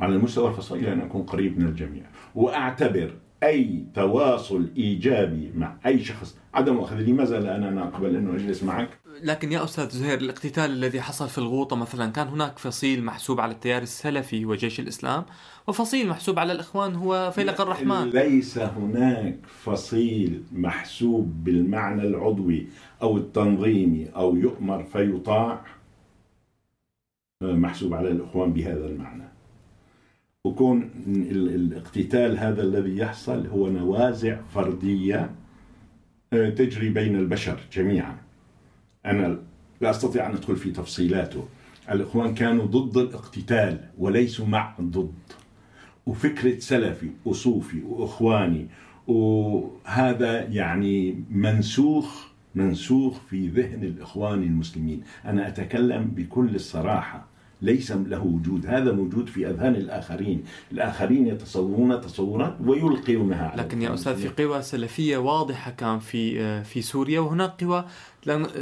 على 0.00 0.14
المستوى 0.14 0.50
الفصائلي 0.50 0.92
أن 0.92 1.00
أكون 1.00 1.22
قريب 1.22 1.58
من 1.58 1.66
الجميع. 1.66 2.02
وأعتبر 2.34 3.14
أي 3.42 3.84
تواصل 3.94 4.70
إيجابي 4.76 5.52
مع 5.56 5.76
أي 5.86 5.98
شخص. 5.98 6.38
عدم 6.54 6.78
أخذ 6.78 6.96
لماذا؟ 6.96 7.40
لا 7.40 7.56
أنا 7.56 7.82
أقبل 7.82 8.16
أنه 8.16 8.34
أجلس 8.34 8.62
معك. 8.62 8.99
لكن 9.22 9.52
يا 9.52 9.64
أستاذ 9.64 9.88
زهير 9.88 10.18
الاقتتال 10.18 10.70
الذي 10.70 11.00
حصل 11.00 11.28
في 11.28 11.38
الغوطة 11.38 11.76
مثلا 11.76 12.12
كان 12.12 12.28
هناك 12.28 12.58
فصيل 12.58 13.04
محسوب 13.04 13.40
على 13.40 13.52
التيار 13.52 13.82
السلفي 13.82 14.46
وجيش 14.46 14.80
الإسلام 14.80 15.24
وفصيل 15.66 16.08
محسوب 16.08 16.38
على 16.38 16.52
الإخوان 16.52 16.94
هو 16.94 17.30
فيلق 17.34 17.60
الرحمن. 17.60 18.10
ليس 18.10 18.58
هناك 18.58 19.36
فصيل 19.46 20.42
محسوب 20.52 21.44
بالمعنى 21.44 22.02
العضوي 22.02 22.66
أو 23.02 23.16
التنظيمي 23.16 24.08
أو 24.16 24.36
يؤمر 24.36 24.82
فيطاع 24.82 25.64
محسوب 27.42 27.94
على 27.94 28.10
الإخوان 28.10 28.52
بهذا 28.52 28.86
المعنى. 28.86 29.28
وكون 30.44 30.90
الاقتتال 31.30 32.38
هذا 32.38 32.62
الذي 32.62 32.96
يحصل 32.96 33.46
هو 33.46 33.68
نوازع 33.68 34.40
فردية 34.54 35.30
آه، 36.32 36.50
تجري 36.50 36.88
بين 36.88 37.16
البشر 37.16 37.60
جميعا. 37.72 38.29
أنا 39.06 39.38
لا 39.80 39.90
أستطيع 39.90 40.26
أن 40.26 40.30
أدخل 40.30 40.56
في 40.56 40.70
تفصيلاته. 40.70 41.48
الإخوان 41.90 42.34
كانوا 42.34 42.66
ضد 42.66 42.96
الاقتتال 42.96 43.80
وليسوا 43.98 44.46
مع 44.46 44.74
ضد 44.80 45.12
وفكرة 46.06 46.58
سلفي 46.58 47.10
وصوفي 47.24 47.82
وإخواني 47.82 48.66
وهذا 49.06 50.42
يعني 50.42 51.24
منسوخ 51.30 52.30
منسوخ 52.54 53.20
في 53.20 53.48
ذهن 53.48 53.84
الإخوان 53.84 54.42
المسلمين. 54.42 55.02
أنا 55.24 55.48
أتكلم 55.48 56.04
بكل 56.04 56.54
الصراحة. 56.54 57.29
ليس 57.62 57.92
له 57.92 58.22
وجود. 58.22 58.66
هذا 58.66 58.92
موجود 58.92 59.28
في 59.28 59.50
أذهان 59.50 59.74
الآخرين. 59.74 60.42
الآخرين 60.72 61.26
يتصورون 61.26 62.00
تصورات 62.00 62.56
ويلقونها 62.66 63.54
لكن 63.56 63.82
يا 63.82 63.94
أستاذ 63.94 64.16
في 64.16 64.44
قوى 64.44 64.62
سلفية 64.62 65.16
واضحة 65.16 65.70
كان 65.70 65.98
في 65.98 66.64
في 66.64 66.82
سوريا 66.82 67.20
وهناك 67.20 67.64
قوى 67.64 67.84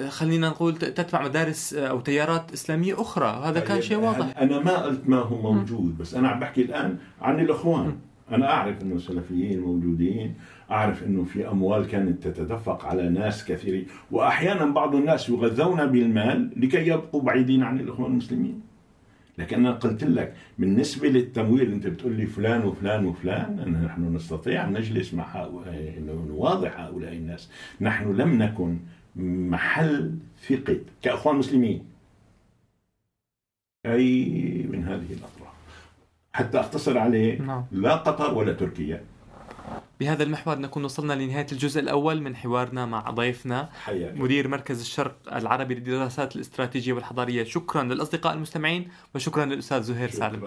خلينا 0.08 0.48
نقول 0.48 0.76
تتبع 0.76 1.24
مدارس 1.24 1.74
أو 1.74 2.00
تيارات 2.00 2.52
إسلامية 2.52 3.00
أخرى. 3.00 3.42
هذا 3.44 3.60
كان 3.60 3.80
شيء 3.82 3.98
واضح. 3.98 4.38
أنا 4.38 4.58
ما 4.58 4.76
قلت 4.76 5.08
ما 5.08 5.16
هو 5.16 5.52
موجود 5.52 5.98
بس 5.98 6.14
أنا 6.14 6.28
عم 6.28 6.40
بحكي 6.40 6.62
الآن 6.62 6.96
عن 7.20 7.40
الإخوان. 7.40 7.96
أنا 8.30 8.50
أعرف 8.50 8.82
أنه 8.82 8.98
سلفيين 8.98 9.60
موجودين 9.60 10.34
أعرف 10.70 11.02
أنه 11.02 11.24
في 11.24 11.48
أموال 11.48 11.86
كانت 11.86 12.26
تتدفق 12.26 12.84
على 12.84 13.08
ناس 13.08 13.44
كثيرين 13.44 13.86
وأحيانا 14.10 14.64
بعض 14.64 14.94
الناس 14.94 15.28
يغذون 15.28 15.86
بالمال 15.86 16.50
لكي 16.56 16.86
يبقوا 16.86 17.22
بعيدين 17.22 17.62
عن 17.62 17.80
الإخوان 17.80 18.10
المسلمين. 18.10 18.67
لكن 19.38 19.56
أنا 19.66 19.72
قلت 19.72 20.04
لك 20.04 20.34
بالنسبة 20.58 21.08
للتمويل 21.08 21.72
أنت 21.72 21.86
بتقول 21.86 22.12
لي 22.12 22.26
فلان 22.26 22.64
وفلان 22.64 23.06
وفلان 23.06 23.82
نحن 23.84 24.14
نستطيع 24.16 24.64
أن 24.64 24.72
نجلس 24.72 25.14
مع 25.14 25.24
هؤلاء 25.36 26.00
نواضح 26.28 26.80
هؤلاء 26.80 27.12
الناس. 27.12 27.50
نحن 27.80 28.12
لم 28.12 28.42
نكن 28.42 28.78
محل 29.50 30.14
ثقة 30.48 30.80
كأخوان 31.02 31.36
مسلمين. 31.36 31.84
أي 33.86 34.24
من 34.70 34.84
هذه 34.84 35.12
الأطراف. 35.12 35.54
حتى 36.32 36.60
اختصر 36.60 36.98
عليه 36.98 37.42
نعم. 37.42 37.64
لا 37.72 37.96
قطر 37.96 38.34
ولا 38.34 38.52
تركيا. 38.52 39.04
بهذا 40.00 40.22
المحور 40.22 40.58
نكون 40.58 40.84
وصلنا 40.84 41.12
لنهاية 41.12 41.46
الجزء 41.52 41.80
الأول 41.80 42.20
من 42.20 42.36
حوارنا 42.36 42.86
مع 42.86 43.10
ضيفنا. 43.10 43.68
حياك. 43.84 44.16
مدير 44.16 44.48
مركز 44.48 44.80
الشرق 44.80 45.16
العربي 45.34 45.74
للدراسات 45.74 46.36
الاستراتيجية 46.36 46.92
والحضارية. 46.92 47.44
شكرا 47.44 47.82
للأصدقاء 47.82 48.34
المستمعين 48.34 48.88
وشكرا 49.14 49.44
للأستاذ 49.44 49.82
زهير 49.82 50.10
سالم. 50.10 50.40